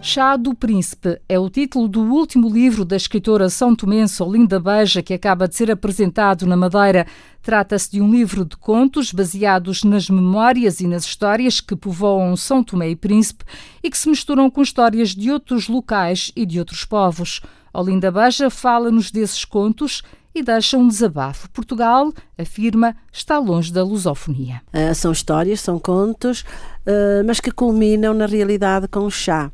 Chá 0.10 0.38
do 0.38 0.56
Príncipe 0.56 1.20
é 1.28 1.38
o 1.38 1.50
título 1.50 1.86
do 1.86 2.00
último 2.00 2.48
livro 2.48 2.86
da 2.86 2.96
escritora 2.96 3.50
são 3.50 3.76
tomense 3.76 4.24
Olinda 4.24 4.58
Beja, 4.58 5.04
que 5.04 5.14
acaba 5.14 5.50
de 5.50 5.56
ser 5.58 5.70
apresentado 5.70 6.48
na 6.48 6.56
Madeira. 6.56 7.06
Trata-se 7.42 7.92
de 7.92 8.02
um 8.02 8.10
livro 8.10 8.46
de 8.46 8.56
contos 8.56 9.12
baseados 9.12 9.84
nas 9.84 10.10
memórias 10.10 10.80
e 10.80 10.88
nas 10.88 11.04
histórias 11.04 11.60
que 11.60 11.76
povoam 11.76 12.38
São 12.38 12.64
Tomé 12.64 12.92
e 12.92 12.96
Príncipe 12.96 13.44
e 13.84 13.90
que 13.90 13.98
se 13.98 14.08
misturam 14.08 14.50
com 14.50 14.62
histórias 14.62 15.10
de 15.10 15.30
outros 15.30 15.68
locais 15.68 16.32
e 16.38 16.46
de 16.46 16.58
outros 16.58 16.86
povos. 16.86 17.42
Olinda 17.74 18.10
Beja 18.10 18.50
fala-nos 18.50 19.12
desses 19.12 19.44
contos 19.44 20.04
e 20.34 20.42
deixa 20.42 20.78
um 20.78 20.88
desabafo. 20.88 21.50
Portugal, 21.50 22.14
afirma, 22.38 22.96
está 23.12 23.40
longe 23.40 23.74
da 23.74 23.84
lusofonia. 23.84 24.62
Uh, 24.74 24.96
são 24.96 25.12
histórias, 25.12 25.60
são 25.60 25.78
contos, 25.78 26.44
uh, 26.44 27.26
mas 27.26 27.42
que 27.42 27.52
culminam 27.52 28.14
na 28.14 28.26
realidade 28.26 28.88
com 28.88 29.02
o 29.02 29.12
chá 29.12 29.52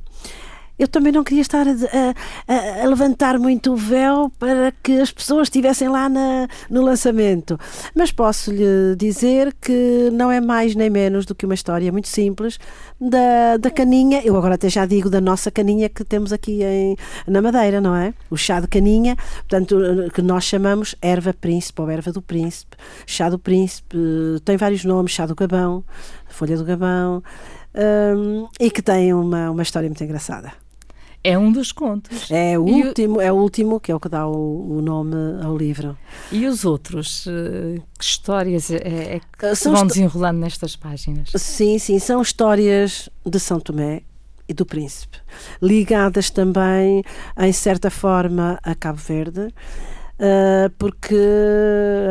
eu 0.77 0.87
também 0.87 1.11
não 1.11 1.23
queria 1.23 1.41
estar 1.41 1.65
a, 1.67 1.71
a, 1.71 2.83
a, 2.83 2.87
levantar 2.87 3.37
muito 3.37 3.73
o 3.73 3.75
véu 3.75 4.31
para 4.39 4.73
que 4.83 4.99
as 4.99 5.11
pessoas 5.11 5.47
estivessem 5.47 5.87
lá 5.87 6.09
na, 6.09 6.47
no 6.69 6.81
lançamento. 6.81 7.59
Mas 7.95 8.11
posso 8.11 8.51
lhe 8.51 8.95
dizer 8.97 9.53
que 9.61 10.09
não 10.11 10.31
é 10.31 10.41
mais 10.41 10.75
nem 10.75 10.89
menos 10.89 11.25
do 11.25 11.35
que 11.35 11.45
uma 11.45 11.53
história 11.53 11.91
muito 11.91 12.07
simples 12.07 12.57
da, 12.99 13.57
da 13.57 13.69
caninha. 13.69 14.21
Eu 14.23 14.35
agora 14.35 14.55
até 14.55 14.69
já 14.69 14.85
digo 14.85 15.09
da 15.09 15.21
nossa 15.21 15.51
caninha 15.51 15.89
que 15.89 16.03
temos 16.03 16.33
aqui 16.33 16.63
em, 16.63 16.95
na 17.27 17.41
Madeira, 17.41 17.79
não 17.79 17.95
é? 17.95 18.13
O 18.29 18.35
chá 18.35 18.59
de 18.59 18.67
caninha, 18.67 19.15
portanto, 19.15 19.77
que 20.13 20.21
nós 20.21 20.43
chamamos 20.43 20.95
erva 21.01 21.33
príncipe 21.33 21.81
ou 21.81 21.89
erva 21.89 22.11
do 22.11 22.21
príncipe. 22.21 22.75
Chá 23.05 23.29
do 23.29 23.37
príncipe 23.37 23.97
tem 24.43 24.57
vários 24.57 24.83
nomes: 24.83 25.11
chá 25.11 25.25
do 25.25 25.35
gabão, 25.35 25.83
folha 26.27 26.57
do 26.57 26.65
gabão. 26.65 27.23
Um, 27.75 28.47
e 28.59 28.69
que 28.69 28.83
tem 28.83 29.13
uma, 29.13 29.49
uma 29.49 29.63
história 29.63 29.89
muito 29.89 30.03
engraçada. 30.03 30.62
É 31.23 31.37
um 31.37 31.51
dos 31.51 31.71
contos. 31.71 32.29
É 32.29 32.59
o, 32.59 32.63
último, 32.63 33.17
o... 33.17 33.21
é 33.21 33.31
o 33.31 33.35
último 33.35 33.79
que 33.79 33.91
é 33.91 33.95
o 33.95 33.99
que 33.99 34.09
dá 34.09 34.27
o, 34.27 34.77
o 34.77 34.81
nome 34.81 35.15
ao 35.41 35.55
livro. 35.55 35.97
E 36.31 36.45
os 36.45 36.65
outros? 36.65 37.25
Eh, 37.27 37.79
que 37.97 38.03
histórias 38.03 38.69
é, 38.69 39.15
é 39.15 39.19
que 39.19 39.45
ah, 39.45 39.55
se 39.55 39.69
vão 39.69 39.87
desenrolando 39.87 40.39
nestas 40.39 40.75
páginas? 40.75 41.29
Sim, 41.35 41.79
sim, 41.79 41.97
são 41.97 42.21
histórias 42.21 43.09
de 43.25 43.39
São 43.39 43.59
Tomé 43.59 44.01
e 44.49 44.53
do 44.53 44.65
Príncipe, 44.65 45.17
ligadas 45.61 46.29
também, 46.29 47.01
em 47.37 47.53
certa 47.53 47.89
forma, 47.89 48.59
a 48.61 48.75
Cabo 48.75 48.99
Verde 48.99 49.47
ah, 50.19 50.71
porque 50.77 51.17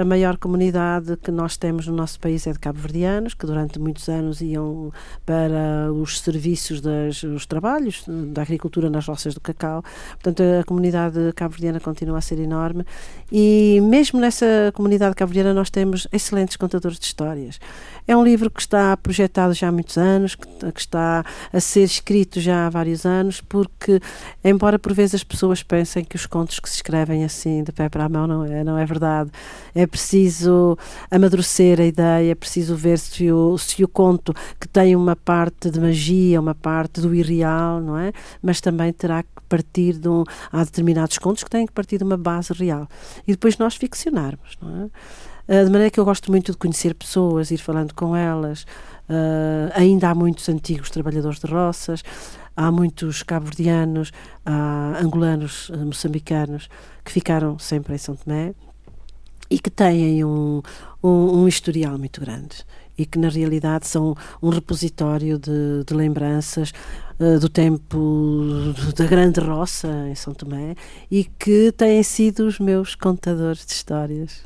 a 0.00 0.04
maior 0.04 0.36
comunidade 0.36 1.16
que 1.16 1.30
nós 1.30 1.56
temos 1.56 1.86
no 1.86 1.94
nosso 1.94 2.18
país 2.18 2.46
é 2.46 2.52
de 2.52 2.58
cabo-verdianos, 2.58 3.34
que 3.34 3.46
durante 3.46 3.78
muitos 3.78 4.08
anos 4.08 4.40
iam 4.40 4.92
para 5.24 5.92
os 5.92 6.20
serviços, 6.20 6.80
das, 6.80 7.22
os 7.22 7.46
trabalhos 7.46 8.04
da 8.32 8.42
agricultura 8.42 8.90
nas 8.90 9.06
roças 9.06 9.34
do 9.34 9.40
cacau. 9.40 9.84
Portanto, 10.12 10.42
a 10.60 10.64
comunidade 10.64 11.32
cabo-verdiana 11.34 11.78
continua 11.78 12.18
a 12.18 12.20
ser 12.20 12.38
enorme 12.40 12.84
e 13.30 13.80
mesmo 13.82 14.20
nessa 14.20 14.72
comunidade 14.74 15.14
cabo-verdiana 15.14 15.54
nós 15.54 15.70
temos 15.70 16.08
excelentes 16.12 16.56
contadores 16.56 16.98
de 16.98 17.06
histórias. 17.06 17.60
É 18.06 18.16
um 18.16 18.24
livro 18.24 18.50
que 18.50 18.60
está 18.60 18.96
projetado 18.96 19.54
já 19.54 19.68
há 19.68 19.72
muitos 19.72 19.96
anos, 19.96 20.34
que, 20.34 20.72
que 20.72 20.80
está 20.80 21.24
a 21.52 21.60
ser 21.60 21.84
escrito 21.84 22.40
já 22.40 22.66
há 22.66 22.70
vários 22.70 23.06
anos, 23.06 23.40
porque, 23.40 24.00
embora 24.42 24.76
por 24.76 24.92
vezes 24.92 25.16
as 25.16 25.24
pessoas 25.24 25.62
pensem 25.62 26.04
que 26.04 26.16
os 26.16 26.26
contos 26.26 26.58
que 26.58 26.68
se 26.68 26.76
escrevem 26.76 27.24
assim 27.24 27.62
de 27.62 27.70
pé 27.70 27.88
para 27.92 28.06
a 28.06 28.08
mão 28.08 28.26
não 28.26 28.44
é, 28.44 28.64
não 28.64 28.78
é 28.78 28.86
verdade. 28.86 29.30
É 29.74 29.86
preciso 29.86 30.76
amadurecer 31.10 31.78
a 31.78 31.84
ideia, 31.84 32.32
é 32.32 32.34
preciso 32.34 32.74
ver 32.74 32.98
se 32.98 33.30
o, 33.30 33.56
se 33.58 33.84
o 33.84 33.88
conto 33.88 34.34
que 34.58 34.66
tem 34.66 34.96
uma 34.96 35.14
parte 35.14 35.70
de 35.70 35.78
magia, 35.78 36.40
uma 36.40 36.54
parte 36.54 37.00
do 37.00 37.14
irreal, 37.14 37.80
não 37.80 37.98
é? 37.98 38.12
Mas 38.42 38.60
também 38.60 38.92
terá 38.92 39.22
que 39.22 39.28
partir 39.48 39.98
de 39.98 40.08
um. 40.08 40.24
Há 40.50 40.64
determinados 40.64 41.18
contos 41.18 41.44
que 41.44 41.50
têm 41.50 41.66
que 41.66 41.72
partir 41.72 41.98
de 41.98 42.04
uma 42.04 42.16
base 42.16 42.52
real. 42.54 42.88
E 43.28 43.32
depois 43.32 43.58
nós 43.58 43.76
ficcionarmos, 43.76 44.56
não 44.60 44.84
é? 44.84 44.90
Uh, 45.48 45.64
de 45.66 45.70
maneira 45.70 45.90
que 45.90 46.00
eu 46.00 46.04
gosto 46.04 46.30
muito 46.30 46.52
de 46.52 46.58
conhecer 46.58 46.94
pessoas, 46.94 47.50
ir 47.50 47.58
falando 47.58 47.92
com 47.92 48.16
elas. 48.16 48.64
Uh, 49.10 49.68
ainda 49.74 50.08
há 50.08 50.14
muitos 50.14 50.48
antigos 50.48 50.88
trabalhadores 50.88 51.38
de 51.38 51.46
roças, 51.46 52.02
há 52.56 52.70
muitos 52.70 53.22
cabo-verdianos, 53.22 54.12
angolanos, 55.00 55.70
moçambicanos 55.70 56.68
que 57.04 57.12
ficaram 57.12 57.58
sempre 57.58 57.94
em 57.94 57.98
São 57.98 58.14
Tomé 58.14 58.54
e 59.50 59.58
que 59.58 59.70
têm 59.70 60.24
um, 60.24 60.62
um, 61.02 61.42
um 61.42 61.48
historial 61.48 61.98
muito 61.98 62.20
grande 62.20 62.64
e 62.96 63.06
que 63.06 63.18
na 63.18 63.28
realidade 63.28 63.86
são 63.86 64.14
um 64.42 64.48
repositório 64.48 65.38
de, 65.38 65.84
de 65.86 65.94
lembranças 65.94 66.72
uh, 67.18 67.38
do 67.38 67.48
tempo 67.48 68.72
da 68.96 69.06
grande 69.06 69.40
roça 69.40 69.88
em 70.08 70.14
São 70.14 70.34
Tomé 70.34 70.74
e 71.10 71.24
que 71.24 71.72
têm 71.72 72.02
sido 72.02 72.46
os 72.46 72.58
meus 72.58 72.94
contadores 72.94 73.64
de 73.64 73.72
histórias. 73.72 74.42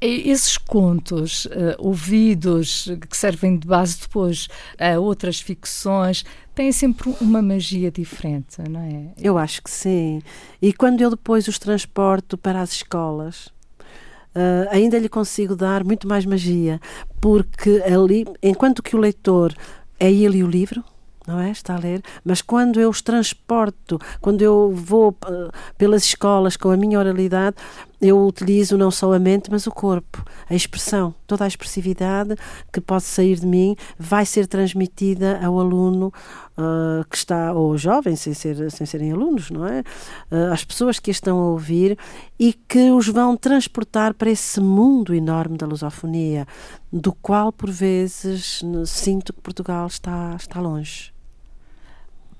Esses 0.00 0.56
contos 0.56 1.44
uh, 1.44 1.76
ouvidos, 1.78 2.88
que 3.08 3.16
servem 3.16 3.58
de 3.58 3.68
base 3.68 4.00
depois 4.00 4.48
a 4.78 4.98
outras 4.98 5.40
ficções, 5.40 6.24
têm 6.60 6.72
sempre 6.72 7.16
uma 7.22 7.40
magia 7.40 7.90
diferente, 7.90 8.58
não 8.68 8.82
é? 8.82 9.06
Eu 9.16 9.38
acho 9.38 9.62
que 9.62 9.70
sim. 9.70 10.20
E 10.60 10.74
quando 10.74 11.00
eu 11.00 11.08
depois 11.08 11.48
os 11.48 11.58
transporto 11.58 12.36
para 12.36 12.60
as 12.60 12.72
escolas, 12.72 13.46
uh, 13.46 14.68
ainda 14.70 14.98
lhe 14.98 15.08
consigo 15.08 15.56
dar 15.56 15.82
muito 15.82 16.06
mais 16.06 16.26
magia, 16.26 16.78
porque 17.18 17.82
ali, 17.82 18.26
enquanto 18.42 18.82
que 18.82 18.94
o 18.94 18.98
leitor 18.98 19.54
é 19.98 20.12
ele 20.12 20.44
o 20.44 20.46
livro, 20.46 20.84
não 21.26 21.40
é? 21.40 21.50
Está 21.50 21.76
a 21.76 21.78
ler, 21.78 22.02
mas 22.22 22.42
quando 22.42 22.78
eu 22.78 22.90
os 22.90 23.00
transporto, 23.00 23.98
quando 24.20 24.42
eu 24.42 24.70
vou 24.70 25.16
uh, 25.24 25.50
pelas 25.78 26.04
escolas 26.04 26.58
com 26.58 26.68
a 26.68 26.76
minha 26.76 26.98
oralidade, 26.98 27.56
eu 28.00 28.26
utilizo 28.26 28.78
não 28.78 28.90
só 28.90 29.12
a 29.12 29.18
mente, 29.18 29.50
mas 29.50 29.66
o 29.66 29.70
corpo, 29.70 30.24
a 30.48 30.54
expressão, 30.54 31.14
toda 31.26 31.44
a 31.44 31.48
expressividade 31.48 32.34
que 32.72 32.80
pode 32.80 33.04
sair 33.04 33.38
de 33.38 33.46
mim 33.46 33.76
vai 33.98 34.24
ser 34.24 34.46
transmitida 34.46 35.38
ao 35.44 35.60
aluno 35.60 36.12
uh, 36.56 37.04
que 37.10 37.16
está, 37.16 37.52
ou 37.52 37.76
jovem, 37.76 38.16
sem, 38.16 38.32
ser, 38.32 38.70
sem 38.70 38.86
serem 38.86 39.12
alunos, 39.12 39.50
não 39.50 39.66
é? 39.66 39.80
Uh, 40.30 40.52
às 40.52 40.64
pessoas 40.64 40.98
que 40.98 41.10
estão 41.10 41.38
a 41.38 41.50
ouvir 41.50 41.98
e 42.38 42.54
que 42.54 42.90
os 42.90 43.06
vão 43.06 43.36
transportar 43.36 44.14
para 44.14 44.30
esse 44.30 44.60
mundo 44.60 45.14
enorme 45.14 45.58
da 45.58 45.66
lusofonia, 45.66 46.46
do 46.90 47.12
qual 47.12 47.52
por 47.52 47.70
vezes 47.70 48.62
sinto 48.86 49.32
que 49.32 49.40
Portugal 49.42 49.86
está, 49.86 50.34
está 50.36 50.58
longe. 50.60 51.12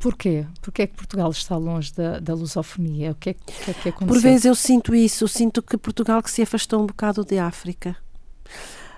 Porquê? 0.01 0.47
Porquê 0.63 0.83
é 0.83 0.87
que 0.87 0.97
Portugal 0.97 1.31
está 1.31 1.59
longe 1.59 1.93
da, 1.93 2.19
da 2.19 2.33
lusofonia? 2.33 3.11
O 3.11 3.15
que 3.15 3.31
é, 3.31 3.35
que, 3.35 3.71
é 3.71 3.75
que 3.75 3.89
aconteceu? 3.91 4.07
Por 4.07 4.19
vezes 4.19 4.47
eu 4.47 4.55
sinto 4.55 4.95
isso, 4.95 5.29
sinto 5.29 5.63
que 5.63 5.77
Portugal 5.77 6.23
que 6.23 6.31
se 6.31 6.41
afastou 6.41 6.83
um 6.83 6.87
bocado 6.87 7.23
de 7.23 7.39
África. 7.39 7.95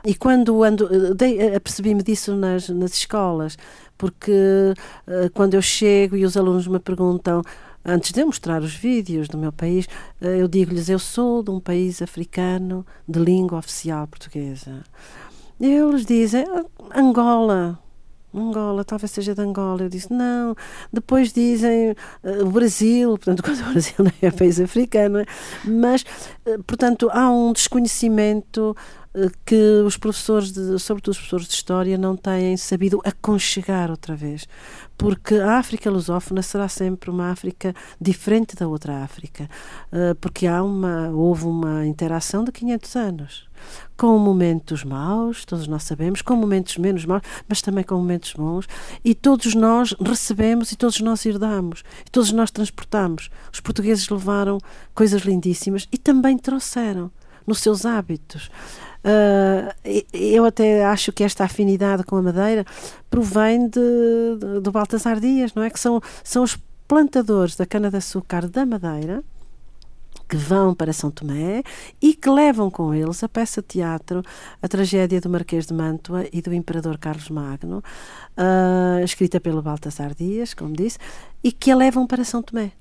E 0.05 0.15
quando 0.15 0.63
ando, 0.63 0.89
eh, 1.21 1.57
apercebi-me 1.57 2.05
disso 2.05 2.37
nas, 2.37 2.69
nas 2.69 2.95
escolas, 2.95 3.59
porque 3.99 4.31
uh, 4.33 5.29
quando 5.35 5.55
eu 5.55 5.63
chego 5.63 6.17
e 6.17 6.25
os 6.25 6.37
alunos 6.37 6.69
me 6.69 6.79
perguntam, 6.79 7.43
antes 7.85 8.13
de 8.13 8.21
eu 8.21 8.27
mostrar 8.27 8.63
os 8.63 8.75
vídeos 8.75 9.27
do 9.29 9.37
meu 9.37 9.53
país, 9.53 9.89
eu 10.21 10.47
digo-lhes: 10.47 10.89
eu 10.89 11.01
sou 11.01 11.43
de 11.43 11.51
um 11.51 11.59
país 11.59 12.01
africano 12.01 12.87
de 13.09 13.19
língua 13.19 13.59
oficial 13.59 14.07
portuguesa. 14.07 14.85
E 15.59 15.67
eles 15.67 16.07
dizem: 16.07 16.45
Angola. 16.95 17.79
Angola, 18.35 18.85
talvez 18.85 19.11
seja 19.11 19.35
de 19.35 19.41
Angola. 19.41 19.83
Eu 19.83 19.89
disse, 19.89 20.13
não. 20.13 20.55
Depois 20.93 21.33
dizem 21.33 21.95
uh, 22.25 22.47
Brasil, 22.51 23.11
portanto, 23.11 23.43
quando 23.45 23.61
o 23.61 23.73
Brasil 23.73 23.95
não 23.99 24.13
é 24.21 24.31
país 24.31 24.61
africano, 24.61 25.19
é? 25.19 25.27
mas, 25.65 26.03
uh, 26.47 26.63
portanto, 26.65 27.09
há 27.13 27.31
um 27.31 27.53
desconhecimento 27.53 28.77
uh, 29.15 29.31
que 29.45 29.83
os 29.85 29.97
professores, 29.97 30.53
de, 30.53 30.79
sobretudo 30.79 31.13
os 31.13 31.19
professores 31.19 31.47
de 31.47 31.55
História, 31.55 31.99
não 31.99 32.17
têm 32.17 32.57
sabido 32.57 33.01
aconchegar 33.05 33.91
outra 33.91 34.17
vez. 34.17 34.47
Porque 34.97 35.35
a 35.35 35.59
África 35.59 35.91
lusófona 35.91 36.43
será 36.43 36.69
sempre 36.69 37.11
uma 37.11 37.31
África 37.31 37.75
diferente 38.01 38.55
da 38.55 38.69
outra 38.69 39.03
África, 39.03 39.49
porque 40.21 40.47
há 40.47 40.63
uma, 40.63 41.09
houve 41.11 41.45
uma 41.47 41.85
interação 41.85 42.45
de 42.45 42.53
500 42.53 42.97
anos 42.97 43.52
com 43.97 44.19
momentos 44.19 44.85
maus, 44.85 45.45
todos 45.45 45.67
nós 45.67 45.83
sabemos, 45.85 46.23
com 46.23 46.35
momentos 46.35 46.77
menos 46.77 47.05
maus, 47.05 47.23
mas 47.49 47.63
também 47.63 47.85
com 47.85 47.95
momentos 47.97 48.33
bons, 48.35 48.67
e 49.05 49.15
todos 49.15 49.55
nós 49.55 49.95
recebemos 50.01 50.73
e 50.73 50.77
todos 50.77 51.01
nós 51.01 51.25
herdamos, 51.25 51.85
e 52.07 52.11
todos 52.11 52.33
nós 52.33 52.51
transportamos. 52.51 53.31
Os 53.53 53.61
portugueses 53.61 54.09
levaram 54.09 54.59
coisas 54.95 55.23
lindíssimas 55.23 55.89
e 55.93 55.99
também 55.99 56.37
trouxeram 56.37 57.11
nos 57.47 57.61
seus 57.61 57.85
hábitos. 57.85 58.51
Uh, 59.05 60.05
eu 60.13 60.45
até 60.45 60.85
acho 60.85 61.13
que 61.13 61.25
esta 61.25 61.45
afinidade 61.45 62.05
com 62.05 62.17
a 62.17 62.23
madeira 62.23 62.65
provém 63.11 63.69
de, 63.69 63.81
de, 64.39 64.61
do 64.61 64.71
Baltasar 64.71 65.19
Dias, 65.19 65.53
não 65.55 65.63
é? 65.63 65.71
Que 65.71 65.81
são, 65.81 66.01
são 66.23 66.45
os 66.45 66.57
plantadores 66.87 67.57
da 67.57 67.67
cana-de-açúcar 67.67 68.49
da 68.49 68.65
Madeira 68.65 69.25
que 70.33 70.37
vão 70.39 70.75
para 70.75 70.95
São 70.95 71.11
Tomé 71.11 71.63
e 72.01 72.15
que 72.15 72.31
levam 72.31 72.71
com 72.71 72.95
eles 72.95 73.23
a 73.23 73.29
peça 73.29 73.61
de 73.61 73.69
teatro 73.69 74.23
A 74.63 74.67
Tragédia 74.67 75.21
do 75.21 75.29
Marquês 75.29 75.67
de 75.67 75.75
Mantua 75.75 76.27
e 76.33 76.41
do 76.41 76.55
Imperador 76.55 76.97
Carlos 76.97 77.29
Magno, 77.29 77.85
uh, 78.39 79.05
escrita 79.05 79.39
pelo 79.39 79.61
Baltasar 79.61 80.15
Dias, 80.15 80.55
como 80.55 80.73
disse, 80.73 80.97
e 81.45 81.53
que 81.53 81.71
a 81.71 81.77
levam 81.77 82.07
para 82.07 82.25
São 82.25 82.43
Tomé. 82.43 82.73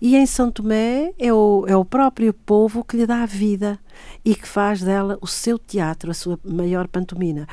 E 0.00 0.16
em 0.16 0.26
São 0.26 0.50
Tomé 0.50 1.12
é 1.16 1.32
o, 1.32 1.64
é 1.68 1.76
o 1.76 1.84
próprio 1.84 2.34
povo 2.34 2.82
que 2.82 2.96
lhe 2.96 3.06
dá 3.06 3.22
a 3.22 3.26
vida 3.26 3.78
e 4.24 4.34
que 4.34 4.48
faz 4.48 4.82
dela 4.82 5.16
o 5.20 5.28
seu 5.28 5.60
teatro, 5.60 6.10
a 6.10 6.14
sua 6.14 6.40
maior 6.44 6.88
pantomina. 6.88 7.46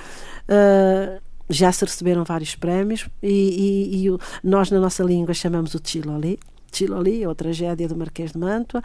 Uh, 0.50 1.22
já 1.48 1.72
se 1.72 1.86
receberam 1.86 2.24
vários 2.24 2.56
prémios 2.56 3.08
e, 3.22 3.28
e, 3.30 4.02
e 4.02 4.10
o, 4.10 4.20
nós, 4.44 4.72
na 4.72 4.80
nossa 4.80 5.04
língua, 5.04 5.36
chamamos 5.36 5.76
o 5.76 5.82
Chiloli. 5.84 6.40
Chiloli, 6.72 7.26
ou 7.26 7.36
Tragédia 7.36 7.88
do 7.88 7.96
Marquês 7.96 8.32
de 8.32 8.38
Mantua, 8.38 8.82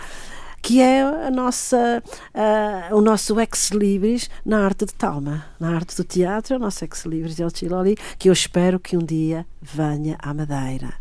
que 0.62 0.80
é 0.80 1.02
a 1.02 1.30
nossa, 1.30 2.02
uh, 2.32 2.96
o 2.96 3.00
nosso 3.00 3.38
ex-libris 3.40 4.30
na 4.46 4.64
arte 4.64 4.86
de 4.86 4.94
Talma, 4.94 5.44
na 5.58 5.74
arte 5.74 5.96
do 5.96 6.04
teatro, 6.04 6.54
o 6.54 6.58
nosso 6.58 6.84
ex-libris 6.84 7.40
é 7.40 7.44
o 7.44 7.50
Chiloli, 7.50 7.96
que 8.16 8.28
eu 8.28 8.32
espero 8.32 8.78
que 8.78 8.96
um 8.96 9.04
dia 9.04 9.44
venha 9.60 10.16
à 10.20 10.32
Madeira. 10.32 10.94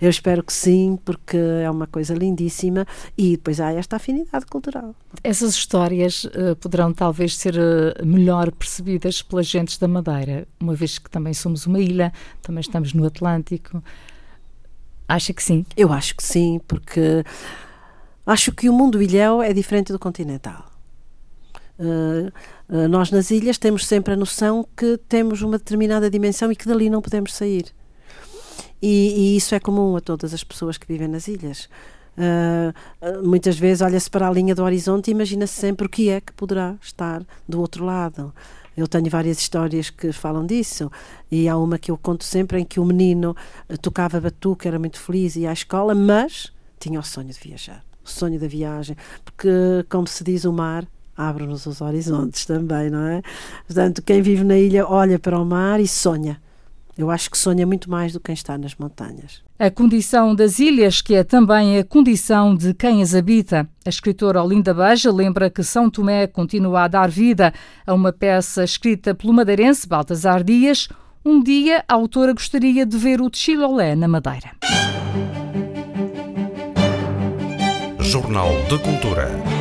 Eu 0.00 0.08
espero 0.08 0.44
que 0.44 0.52
sim, 0.52 0.96
porque 1.04 1.36
é 1.36 1.68
uma 1.68 1.88
coisa 1.88 2.14
lindíssima 2.14 2.86
e 3.18 3.32
depois 3.32 3.60
há 3.60 3.72
esta 3.72 3.96
afinidade 3.96 4.46
cultural. 4.46 4.94
Essas 5.24 5.54
histórias 5.54 6.24
uh, 6.24 6.54
poderão 6.60 6.92
talvez 6.92 7.36
ser 7.36 7.56
uh, 7.56 8.06
melhor 8.06 8.52
percebidas 8.52 9.22
pelas 9.22 9.46
gentes 9.46 9.76
da 9.76 9.88
Madeira, 9.88 10.46
uma 10.60 10.74
vez 10.74 11.00
que 11.00 11.10
também 11.10 11.34
somos 11.34 11.66
uma 11.66 11.80
ilha, 11.80 12.12
também 12.42 12.60
estamos 12.60 12.94
no 12.94 13.04
Atlântico. 13.04 13.82
Acha 15.10 15.32
que 15.32 15.42
sim? 15.42 15.66
Eu 15.76 15.92
acho 15.92 16.14
que 16.14 16.22
sim, 16.22 16.60
porque 16.68 17.24
acho 18.24 18.52
que 18.52 18.68
o 18.68 18.72
mundo 18.72 19.02
ilhéu 19.02 19.42
é 19.42 19.52
diferente 19.52 19.92
do 19.92 19.98
continental. 19.98 20.70
Uh, 21.76 22.32
uh, 22.68 22.86
nós 22.86 23.10
nas 23.10 23.32
ilhas 23.32 23.58
temos 23.58 23.88
sempre 23.88 24.14
a 24.14 24.16
noção 24.16 24.64
que 24.76 24.96
temos 25.08 25.42
uma 25.42 25.58
determinada 25.58 26.08
dimensão 26.08 26.52
e 26.52 26.54
que 26.54 26.64
dali 26.64 26.88
não 26.88 27.02
podemos 27.02 27.34
sair. 27.34 27.74
E, 28.80 29.32
e 29.32 29.36
isso 29.36 29.52
é 29.52 29.58
comum 29.58 29.96
a 29.96 30.00
todas 30.00 30.32
as 30.32 30.44
pessoas 30.44 30.78
que 30.78 30.86
vivem 30.86 31.08
nas 31.08 31.26
ilhas. 31.26 31.68
Uh, 32.16 33.26
muitas 33.26 33.58
vezes 33.58 33.82
olha-se 33.82 34.08
para 34.08 34.28
a 34.28 34.30
linha 34.30 34.54
do 34.54 34.62
horizonte 34.62 35.08
e 35.08 35.10
imagina-se 35.10 35.54
sempre 35.54 35.88
o 35.88 35.90
que 35.90 36.08
é 36.08 36.20
que 36.20 36.32
poderá 36.34 36.76
estar 36.80 37.20
do 37.48 37.60
outro 37.60 37.84
lado. 37.84 38.32
Eu 38.80 38.88
tenho 38.88 39.10
várias 39.10 39.38
histórias 39.38 39.90
que 39.90 40.12
falam 40.12 40.46
disso 40.46 40.90
e 41.30 41.48
há 41.48 41.56
uma 41.56 41.78
que 41.78 41.90
eu 41.90 41.98
conto 41.98 42.24
sempre 42.24 42.60
em 42.60 42.64
que 42.64 42.80
o 42.80 42.84
menino 42.84 43.36
eh, 43.68 43.76
tocava 43.76 44.20
batuque, 44.20 44.66
era 44.66 44.78
muito 44.78 44.98
feliz, 44.98 45.36
ia 45.36 45.50
à 45.50 45.52
escola, 45.52 45.94
mas 45.94 46.52
tinha 46.78 46.98
o 46.98 47.02
sonho 47.02 47.28
de 47.28 47.38
viajar, 47.38 47.84
o 48.04 48.08
sonho 48.08 48.40
da 48.40 48.48
viagem, 48.48 48.96
porque, 49.24 49.48
como 49.88 50.06
se 50.06 50.24
diz, 50.24 50.44
o 50.44 50.52
mar 50.52 50.86
abre-nos 51.16 51.66
os 51.66 51.80
horizontes 51.80 52.46
também, 52.46 52.88
não 52.88 53.06
é? 53.06 53.22
Portanto, 53.66 54.02
quem 54.02 54.22
vive 54.22 54.44
na 54.44 54.56
ilha 54.56 54.88
olha 54.88 55.18
para 55.18 55.38
o 55.38 55.44
mar 55.44 55.78
e 55.78 55.86
sonha. 55.86 56.40
Eu 57.00 57.10
acho 57.10 57.30
que 57.30 57.38
sonha 57.38 57.66
muito 57.66 57.90
mais 57.90 58.12
do 58.12 58.20
que 58.20 58.26
quem 58.26 58.34
está 58.34 58.58
nas 58.58 58.74
montanhas. 58.74 59.42
A 59.58 59.70
condição 59.70 60.34
das 60.34 60.58
ilhas, 60.58 61.00
que 61.00 61.14
é 61.14 61.24
também 61.24 61.78
a 61.78 61.84
condição 61.84 62.54
de 62.54 62.74
quem 62.74 63.00
as 63.00 63.14
habita. 63.14 63.66
A 63.86 63.88
escritora 63.88 64.42
Olinda 64.42 64.74
Beja 64.74 65.10
lembra 65.10 65.48
que 65.48 65.62
São 65.62 65.88
Tomé 65.88 66.26
continua 66.26 66.82
a 66.82 66.88
dar 66.88 67.08
vida 67.08 67.54
a 67.86 67.94
uma 67.94 68.12
peça 68.12 68.62
escrita 68.62 69.14
pelo 69.14 69.32
madeirense 69.32 69.88
Baltasar 69.88 70.44
Dias. 70.44 70.90
Um 71.24 71.42
dia, 71.42 71.82
a 71.88 71.94
autora 71.94 72.34
gostaria 72.34 72.84
de 72.84 72.98
ver 72.98 73.22
o 73.22 73.30
Chilolé 73.32 73.96
na 73.96 74.06
Madeira. 74.06 74.50
Jornal 77.98 78.50
de 78.68 78.78
Cultura. 78.78 79.59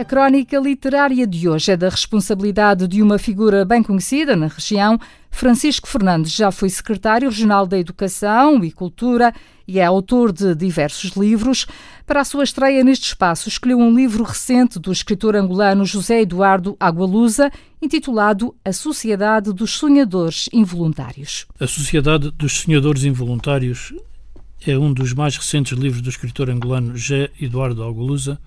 A 0.00 0.04
crónica 0.04 0.58
literária 0.58 1.26
de 1.26 1.46
hoje 1.46 1.72
é 1.72 1.76
da 1.76 1.90
responsabilidade 1.90 2.88
de 2.88 3.02
uma 3.02 3.18
figura 3.18 3.66
bem 3.66 3.82
conhecida 3.82 4.34
na 4.34 4.46
região. 4.46 4.98
Francisco 5.30 5.86
Fernandes 5.86 6.32
já 6.32 6.50
foi 6.50 6.70
secretário 6.70 7.28
regional 7.28 7.66
da 7.66 7.78
Educação 7.78 8.64
e 8.64 8.72
Cultura 8.72 9.30
e 9.68 9.78
é 9.78 9.84
autor 9.84 10.32
de 10.32 10.54
diversos 10.54 11.10
livros. 11.10 11.66
Para 12.06 12.22
a 12.22 12.24
sua 12.24 12.44
estreia 12.44 12.82
neste 12.82 13.08
espaço, 13.08 13.50
escolheu 13.50 13.76
um 13.76 13.94
livro 13.94 14.24
recente 14.24 14.78
do 14.78 14.90
escritor 14.90 15.36
angolano 15.36 15.84
José 15.84 16.22
Eduardo 16.22 16.78
Agualusa, 16.80 17.52
intitulado 17.82 18.56
A 18.64 18.72
Sociedade 18.72 19.52
dos 19.52 19.72
Sonhadores 19.72 20.48
Involuntários. 20.50 21.44
A 21.60 21.66
Sociedade 21.66 22.30
dos 22.30 22.62
Sonhadores 22.62 23.04
Involuntários 23.04 23.92
é 24.66 24.78
um 24.78 24.94
dos 24.94 25.12
mais 25.12 25.36
recentes 25.36 25.76
livros 25.76 26.00
do 26.00 26.08
escritor 26.08 26.48
angolano 26.48 26.96
José 26.96 27.28
Eduardo 27.38 27.84
Agualusa 27.84 28.40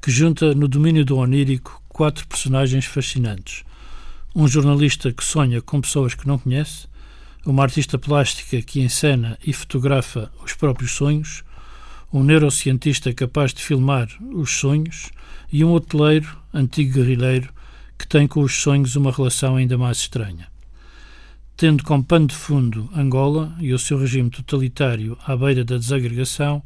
que 0.00 0.10
junta 0.10 0.54
no 0.54 0.66
domínio 0.66 1.04
do 1.04 1.18
onírico 1.18 1.82
quatro 1.88 2.26
personagens 2.26 2.86
fascinantes. 2.86 3.64
Um 4.34 4.48
jornalista 4.48 5.12
que 5.12 5.22
sonha 5.22 5.60
com 5.60 5.80
pessoas 5.80 6.14
que 6.14 6.26
não 6.26 6.38
conhece, 6.38 6.88
uma 7.44 7.62
artista 7.62 7.98
plástica 7.98 8.62
que 8.62 8.80
encena 8.80 9.38
e 9.44 9.52
fotografa 9.52 10.30
os 10.42 10.54
próprios 10.54 10.92
sonhos, 10.92 11.42
um 12.12 12.22
neurocientista 12.22 13.12
capaz 13.12 13.52
de 13.52 13.62
filmar 13.62 14.08
os 14.32 14.50
sonhos 14.50 15.10
e 15.52 15.64
um 15.64 15.72
hoteleiro, 15.72 16.36
antigo 16.52 16.94
guerrilheiro, 16.94 17.52
que 17.98 18.06
tem 18.06 18.26
com 18.26 18.40
os 18.40 18.54
sonhos 18.54 18.96
uma 18.96 19.12
relação 19.12 19.56
ainda 19.56 19.76
mais 19.76 19.98
estranha. 19.98 20.48
Tendo 21.56 21.84
como 21.84 22.02
pano 22.02 22.26
de 22.26 22.34
fundo 22.34 22.88
Angola 22.96 23.54
e 23.60 23.74
o 23.74 23.78
seu 23.78 23.98
regime 23.98 24.30
totalitário 24.30 25.18
à 25.26 25.36
beira 25.36 25.62
da 25.62 25.76
desagregação, 25.76 26.62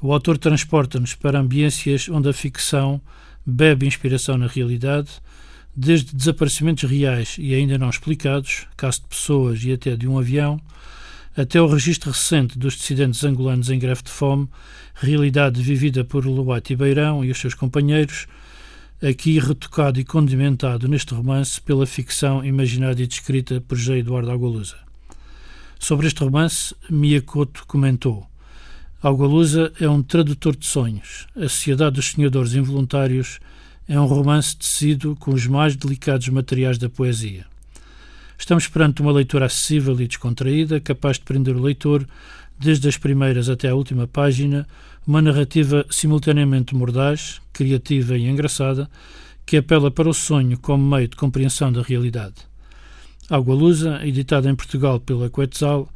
o 0.00 0.12
autor 0.12 0.36
transporta-nos 0.36 1.14
para 1.14 1.40
ambiências 1.40 2.08
onde 2.08 2.28
a 2.28 2.32
ficção 2.32 3.00
bebe 3.44 3.86
inspiração 3.86 4.36
na 4.36 4.46
realidade, 4.46 5.10
desde 5.74 6.14
desaparecimentos 6.14 6.88
reais 6.88 7.36
e 7.38 7.54
ainda 7.54 7.78
não 7.78 7.88
explicados, 7.88 8.66
caso 8.76 9.02
de 9.02 9.08
pessoas 9.08 9.64
e 9.64 9.72
até 9.72 9.96
de 9.96 10.08
um 10.08 10.18
avião, 10.18 10.60
até 11.36 11.60
o 11.60 11.66
registro 11.66 12.10
recente 12.10 12.58
dos 12.58 12.74
dissidentes 12.74 13.22
angolanos 13.22 13.70
em 13.70 13.78
greve 13.78 14.02
de 14.02 14.10
fome, 14.10 14.48
realidade 14.94 15.60
vivida 15.62 16.02
por 16.02 16.24
Luati 16.24 16.74
Beirão 16.74 17.24
e 17.24 17.30
os 17.30 17.38
seus 17.38 17.54
companheiros, 17.54 18.26
aqui 19.02 19.38
retocado 19.38 20.00
e 20.00 20.04
condimentado 20.04 20.88
neste 20.88 21.12
romance 21.12 21.60
pela 21.60 21.86
ficção 21.86 22.42
imaginada 22.44 23.02
e 23.02 23.06
descrita 23.06 23.60
por 23.60 23.76
José 23.76 23.98
Eduardo 23.98 24.30
Agualusa. 24.30 24.76
Sobre 25.78 26.06
este 26.06 26.24
romance, 26.24 26.74
Mia 26.88 27.20
Couto 27.20 27.66
comentou 27.66 28.26
Algalusa 29.06 29.72
é 29.80 29.88
um 29.88 30.02
tradutor 30.02 30.56
de 30.56 30.66
sonhos. 30.66 31.28
A 31.36 31.42
Sociedade 31.42 31.94
dos 31.94 32.06
Sonhadores 32.06 32.54
Involuntários 32.54 33.38
é 33.88 34.00
um 34.00 34.04
romance 34.04 34.56
tecido 34.56 35.14
com 35.14 35.32
os 35.32 35.46
mais 35.46 35.76
delicados 35.76 36.28
materiais 36.28 36.76
da 36.76 36.88
poesia. 36.88 37.46
Estamos 38.36 38.66
perante 38.66 39.02
uma 39.02 39.12
leitura 39.12 39.46
acessível 39.46 39.94
e 40.00 40.08
descontraída, 40.08 40.80
capaz 40.80 41.18
de 41.18 41.22
prender 41.22 41.54
o 41.54 41.62
leitor, 41.62 42.04
desde 42.58 42.88
as 42.88 42.96
primeiras 42.96 43.48
até 43.48 43.68
a 43.68 43.76
última 43.76 44.08
página, 44.08 44.66
uma 45.06 45.22
narrativa 45.22 45.86
simultaneamente 45.88 46.74
mordaz, 46.74 47.40
criativa 47.52 48.18
e 48.18 48.28
engraçada, 48.28 48.90
que 49.46 49.56
apela 49.56 49.88
para 49.88 50.08
o 50.08 50.14
sonho 50.14 50.58
como 50.58 50.84
meio 50.84 51.06
de 51.06 51.14
compreensão 51.14 51.70
da 51.70 51.80
realidade. 51.80 52.34
Lusa, 53.30 54.04
editada 54.04 54.50
em 54.50 54.56
Portugal 54.56 54.98
pela 54.98 55.30
Quetzal, 55.30 55.88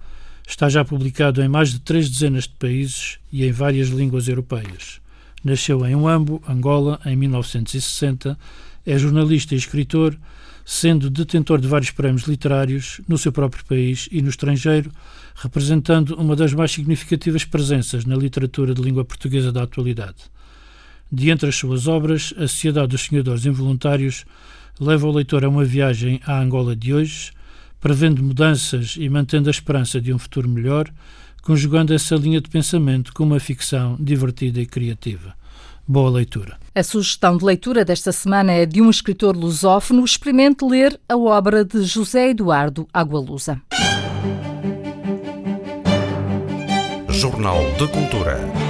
Está 0.51 0.69
já 0.69 0.85
publicado 0.85 1.41
em 1.41 1.49
mais 1.49 1.71
de 1.71 1.79
três 1.79 2.11
dezenas 2.11 2.43
de 2.43 2.55
países 2.55 3.19
e 3.33 3.47
em 3.47 3.53
várias 3.53 3.89
línguas 3.89 4.27
europeias. 4.27 5.01
Nasceu 5.45 5.87
em 5.87 5.95
Uambo, 5.95 6.43
Angola, 6.47 7.01
em 7.07 7.15
1960. 7.15 8.37
É 8.85 8.99
jornalista 8.99 9.55
e 9.55 9.57
escritor, 9.59 10.19
sendo 10.65 11.09
detentor 11.09 11.61
de 11.61 11.69
vários 11.69 11.93
prémios 11.93 12.25
literários 12.25 13.01
no 13.07 13.17
seu 13.17 13.31
próprio 13.31 13.65
país 13.65 14.09
e 14.11 14.21
no 14.21 14.29
estrangeiro, 14.29 14.91
representando 15.37 16.17
uma 16.17 16.35
das 16.35 16.53
mais 16.53 16.73
significativas 16.73 17.45
presenças 17.45 18.05
na 18.05 18.17
literatura 18.17 18.75
de 18.75 18.83
língua 18.83 19.05
portuguesa 19.05 19.53
da 19.53 19.63
atualidade. 19.63 20.25
De 21.13 21.31
entre 21.31 21.49
as 21.49 21.55
suas 21.55 21.87
obras, 21.87 22.35
A 22.37 22.49
Sociedade 22.49 22.89
dos 22.89 23.03
Sonhadores 23.03 23.47
Involuntários 23.47 24.25
leva 24.81 25.07
o 25.07 25.13
leitor 25.13 25.45
a 25.45 25.49
uma 25.49 25.65
viagem 25.65 26.21
à 26.27 26.41
Angola 26.41 26.75
de 26.75 26.93
hoje, 26.93 27.31
prevendo 27.81 28.23
mudanças 28.23 28.97
e 28.99 29.09
mantendo 29.09 29.49
a 29.49 29.51
esperança 29.51 30.01
de 30.01 30.12
um 30.12 30.19
futuro 30.19 30.49
melhor, 30.49 30.88
conjugando 31.43 31.95
essa 31.95 32.14
linha 32.14 32.40
de 32.40 32.51
pensamento 32.51 33.12
com 33.12 33.25
uma 33.25 33.40
ficção 33.40 33.97
divertida 33.99 34.61
e 34.61 34.66
criativa. 34.66 35.35
Boa 35.88 36.11
leitura. 36.11 36.57
A 36.73 36.83
sugestão 36.85 37.37
de 37.37 37.45
leitura 37.45 37.85
desta 37.85 38.12
semana 38.12 38.53
é 38.53 38.64
de 38.64 38.81
um 38.81 38.88
escritor 38.88 39.37
lusófono. 39.37 40.05
Experimente 40.05 40.64
ler 40.64 41.01
a 41.09 41.16
obra 41.16 41.64
de 41.64 41.83
José 41.83 42.31
Eduardo 42.31 42.87
Agualusa. 42.93 43.61
Jornal 47.09 47.59
de 47.77 47.88
Cultura. 47.88 48.70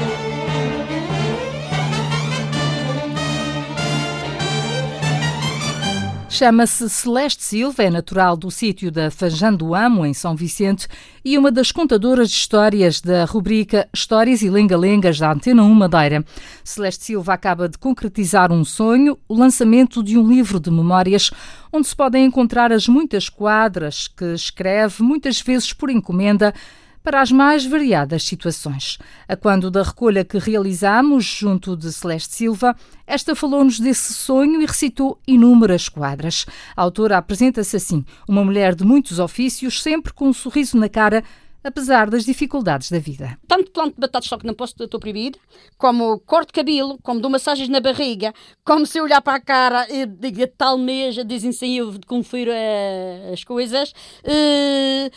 Chama-se 6.41 6.89
Celeste 6.89 7.43
Silva, 7.43 7.83
é 7.83 7.91
natural 7.91 8.35
do 8.35 8.51
sítio 8.51 8.91
da 8.91 9.11
Fajã 9.11 9.53
do 9.53 9.75
Amo, 9.75 10.07
em 10.07 10.15
São 10.15 10.35
Vicente, 10.35 10.89
e 11.23 11.37
uma 11.37 11.53
das 11.53 11.71
contadoras 11.71 12.31
de 12.31 12.37
histórias 12.37 12.99
da 12.99 13.27
rubrica 13.27 13.87
Histórias 13.93 14.41
e 14.41 14.49
Lenga-Lengas 14.49 15.19
da 15.19 15.33
Antena 15.33 15.63
1 15.63 15.75
Madeira. 15.75 16.25
Celeste 16.65 17.05
Silva 17.05 17.35
acaba 17.35 17.69
de 17.69 17.77
concretizar 17.77 18.51
um 18.51 18.65
sonho, 18.65 19.19
o 19.29 19.35
lançamento 19.35 20.03
de 20.03 20.17
um 20.17 20.27
livro 20.27 20.59
de 20.59 20.71
memórias, 20.71 21.31
onde 21.71 21.87
se 21.87 21.95
podem 21.95 22.25
encontrar 22.25 22.73
as 22.73 22.89
muitas 22.89 23.29
quadras 23.29 24.09
que 24.09 24.33
escreve, 24.33 25.03
muitas 25.03 25.43
vezes 25.43 25.75
por 25.75 25.91
encomenda, 25.91 26.55
para 27.03 27.21
as 27.21 27.33
mais 27.33 27.65
variadas 27.65 28.25
situações. 28.25 28.99
A 29.27 29.37
quando 29.37 29.71
da 29.71 29.83
recolha 29.83 30.25
que 30.25 30.39
realizamos 30.39 31.25
junto 31.25 31.77
de 31.77 31.93
Celeste 31.93 32.35
Silva, 32.35 32.77
esta 33.07 33.35
falou-nos 33.35 33.81
desse 33.81 34.13
sonho 34.13 34.61
e 34.61 34.67
recitou 34.67 35.19
inúmeras 35.27 35.89
quadras. 35.89 36.47
A 36.77 36.83
autora 36.83 37.19
apresenta-se 37.19 37.77
assim, 37.77 38.05
uma 38.29 38.45
mulher 38.45 38.75
de 38.75 38.85
muitos 38.85 39.19
ofícios, 39.19 39.83
sempre 39.83 40.13
com 40.13 40.29
um 40.29 40.33
sorriso 40.33 40.77
na 40.77 40.89
cara, 40.89 41.25
apesar 41.63 42.09
das 42.09 42.25
dificuldades 42.25 42.91
da 42.91 42.99
vida. 42.99 43.39
Tanto 43.47 43.71
planto 43.71 43.95
de 43.95 44.01
batatas, 44.01 44.29
só 44.29 44.39
que 44.39 44.47
não 44.47 44.55
posso, 44.55 44.75
estou 44.83 45.01
proibida, 45.01 45.39
como 45.77 46.19
corto 46.21 46.53
cabelo, 46.53 46.99
como 47.03 47.21
dou 47.21 47.31
massagens 47.31 47.69
na 47.69 47.81
barriga, 47.81 48.33
como 48.65 48.87
se 48.87 49.01
olhar 49.01 49.21
para 49.21 49.37
a 49.37 49.41
cara 49.41 49.87
e 49.91 50.07
digo 50.07 50.47
tal 50.57 50.79
mês, 50.79 51.17
dizem 51.27 51.53
sim, 51.53 51.79
eu 51.79 51.95
confiro 52.07 52.51
uh, 52.51 53.33
as 53.33 53.45
coisas. 53.45 53.93
Uh, 54.25 55.11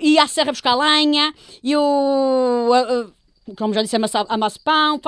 ia 0.00 0.22
à 0.22 0.28
serra 0.28 0.52
buscar 0.52 0.74
lenha, 0.74 1.34
eu, 1.62 1.80
como 3.56 3.74
já 3.74 3.82
disse, 3.82 3.96
amasso, 3.96 4.60
pão, 4.60 5.00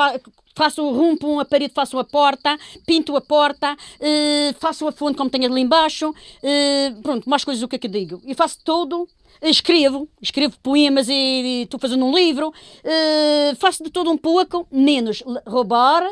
faço 0.55 0.89
rumpo 0.91 1.41
a 1.41 1.45
parede, 1.45 1.73
faço 1.75 1.99
a 1.99 2.05
porta, 2.05 2.59
pinto 2.87 3.17
a 3.17 3.21
porta, 3.21 3.75
uh, 3.75 4.55
faço 4.59 4.87
a 4.87 4.93
fonte 4.93 5.17
como 5.17 5.31
tenho 5.31 5.51
ali 5.51 5.61
embaixo, 5.61 6.11
uh, 6.11 7.03
pronto, 7.03 7.29
mais 7.29 7.45
coisas 7.45 7.61
do 7.61 7.69
que 7.69 7.77
é 7.77 7.79
que 7.79 7.89
digo. 7.89 8.21
E 8.25 8.35
faço 8.35 8.59
tudo, 8.65 9.09
escrevo, 9.41 10.09
escrevo 10.21 10.57
poemas 10.63 11.09
e 11.09 11.63
estou 11.63 11.81
fazendo 11.81 12.05
um 12.05 12.15
livro, 12.15 12.49
uh, 12.49 13.57
faço 13.57 13.83
de 13.83 13.91
todo 13.91 14.11
um 14.11 14.19
pouco, 14.19 14.67
menos 14.71 15.23
roubar, 15.47 16.03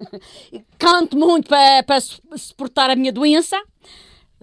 canto 0.78 1.16
muito 1.16 1.48
para, 1.48 1.82
para 1.82 2.00
suportar 2.36 2.90
a 2.90 2.96
minha 2.96 3.12
doença, 3.12 3.60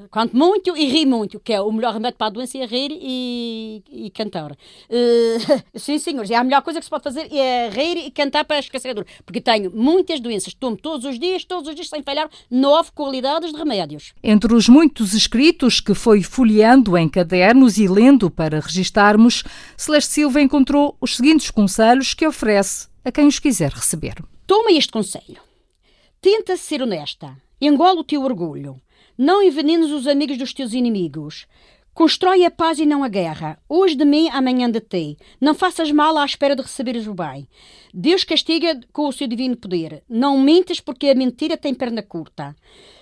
Canto 0.09 0.35
muito 0.35 0.75
e 0.75 0.85
ri 0.85 1.05
muito, 1.05 1.39
que 1.39 1.53
é 1.53 1.61
o 1.61 1.71
melhor 1.71 1.93
remédio 1.93 2.17
para 2.17 2.27
a 2.27 2.29
doença 2.31 2.57
é 2.57 2.65
rir 2.65 2.89
e, 2.91 3.83
e 3.91 4.09
cantar. 4.09 4.51
Uh, 4.51 5.63
sim, 5.77 5.99
senhores, 5.99 6.31
é 6.31 6.35
a 6.35 6.43
melhor 6.43 6.63
coisa 6.63 6.79
que 6.79 6.85
se 6.85 6.89
pode 6.89 7.03
fazer 7.03 7.31
é 7.31 7.69
rir 7.69 7.97
e 7.97 8.09
cantar 8.09 8.43
para 8.43 8.57
esquecer 8.57 8.89
a 8.89 8.93
dor. 8.93 9.05
Porque 9.23 9.39
tenho 9.39 9.71
muitas 9.71 10.19
doenças, 10.19 10.53
tomo 10.55 10.75
todos 10.75 11.05
os 11.05 11.19
dias, 11.19 11.45
todos 11.45 11.69
os 11.69 11.75
dias, 11.75 11.89
sem 11.89 12.01
falhar, 12.01 12.27
nove 12.49 12.89
qualidades 12.91 13.51
de 13.51 13.57
remédios. 13.57 14.13
Entre 14.23 14.51
os 14.55 14.67
muitos 14.67 15.13
escritos 15.13 15.79
que 15.79 15.93
foi 15.93 16.23
folheando 16.23 16.97
em 16.97 17.07
cadernos 17.07 17.77
e 17.77 17.87
lendo 17.87 18.31
para 18.31 18.59
registarmos, 18.59 19.43
Celeste 19.77 20.11
Silva 20.11 20.41
encontrou 20.41 20.97
os 20.99 21.17
seguintes 21.17 21.51
conselhos 21.51 22.15
que 22.15 22.25
oferece 22.25 22.87
a 23.05 23.11
quem 23.11 23.27
os 23.27 23.37
quiser 23.37 23.71
receber. 23.71 24.15
Toma 24.47 24.71
este 24.71 24.91
conselho. 24.91 25.41
Tenta 26.19 26.57
ser 26.57 26.81
honesta. 26.81 27.37
Engola 27.61 27.99
o 27.99 28.03
teu 28.03 28.23
orgulho. 28.23 28.81
Não 29.17 29.43
envenenes 29.43 29.91
os 29.91 30.07
amigos 30.07 30.37
dos 30.37 30.53
teus 30.53 30.73
inimigos. 30.73 31.45
Constrói 31.93 32.43
a 32.43 32.49
paz 32.49 32.79
e 32.79 32.85
não 32.87 33.03
a 33.03 33.07
guerra. 33.07 33.59
Hoje 33.69 33.93
de 33.93 34.03
mim, 34.03 34.27
amanhã 34.29 34.69
de 34.69 34.81
ti. 34.81 35.15
Não 35.39 35.53
faças 35.53 35.91
mal 35.91 36.17
à 36.17 36.25
espera 36.25 36.55
de 36.55 36.63
receberes 36.63 37.05
o 37.05 37.13
bem. 37.13 37.47
Deus 37.93 38.23
castiga 38.23 38.79
com 38.91 39.07
o 39.07 39.13
seu 39.13 39.27
divino 39.27 39.55
poder. 39.55 40.03
Não 40.09 40.39
mentes 40.39 40.79
porque 40.79 41.09
a 41.09 41.15
mentira 41.15 41.55
tem 41.55 41.71
perna 41.71 42.01
curta. 42.01 42.55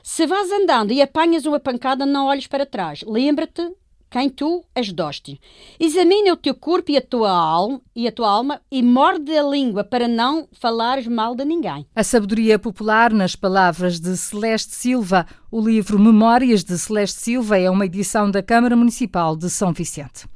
Se 0.03 0.27
vás 0.27 0.51
andando 0.51 0.91
e 0.91 1.01
apanhas 1.01 1.45
uma 1.45 1.61
pancada, 1.61 2.05
não 2.05 2.27
olhes 2.27 2.47
para 2.47 2.65
trás. 2.65 3.01
Lembra-te 3.03 3.71
quem 4.11 4.29
tu 4.29 4.63
as 4.75 4.91
doste. 4.91 5.39
Examina 5.79 6.33
o 6.33 6.37
teu 6.37 6.53
corpo 6.53 6.91
e 6.91 6.97
a 6.97 7.01
tua 7.01 7.31
alma 7.31 7.81
e 7.95 8.07
a 8.07 8.11
tua 8.11 8.29
alma 8.29 8.61
e 8.69 8.83
morde 8.83 9.35
a 9.37 9.41
língua 9.41 9.85
para 9.85 10.05
não 10.05 10.49
falares 10.51 11.07
mal 11.07 11.33
de 11.33 11.45
ninguém. 11.45 11.85
A 11.95 12.03
sabedoria 12.03 12.59
popular 12.59 13.13
nas 13.13 13.37
palavras 13.37 14.01
de 14.01 14.15
Celeste 14.17 14.75
Silva. 14.75 15.25
O 15.49 15.61
livro 15.61 15.97
Memórias 15.97 16.61
de 16.61 16.77
Celeste 16.77 17.21
Silva 17.21 17.57
é 17.57 17.69
uma 17.69 17.85
edição 17.85 18.29
da 18.29 18.43
Câmara 18.43 18.75
Municipal 18.75 19.35
de 19.37 19.49
São 19.49 19.71
Vicente. 19.71 20.27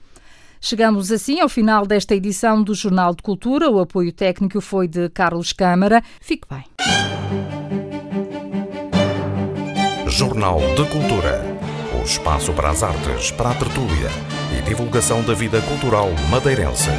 Chegamos 0.61 1.11
assim 1.11 1.41
ao 1.41 1.49
final 1.49 1.85
desta 1.85 2.15
edição 2.15 2.63
do 2.63 2.73
Jornal 2.73 3.13
de 3.13 3.21
Cultura. 3.21 3.69
O 3.69 3.79
apoio 3.79 4.13
técnico 4.13 4.61
foi 4.61 4.87
de 4.87 5.09
Carlos 5.09 5.51
Câmara. 5.51 6.01
Fique 6.21 6.47
bem. 6.49 6.63
Jornal 10.07 10.59
de 10.75 10.85
Cultura. 10.89 11.54
Espaço 12.05 12.53
para 12.53 12.69
as 12.69 12.83
artes, 12.83 13.31
para 13.31 13.49
a 13.49 13.55
tertúlia 13.55 14.11
e 14.55 14.61
divulgação 14.61 15.23
da 15.23 15.33
vida 15.33 15.59
cultural 15.61 16.11
madeirense. 16.29 16.91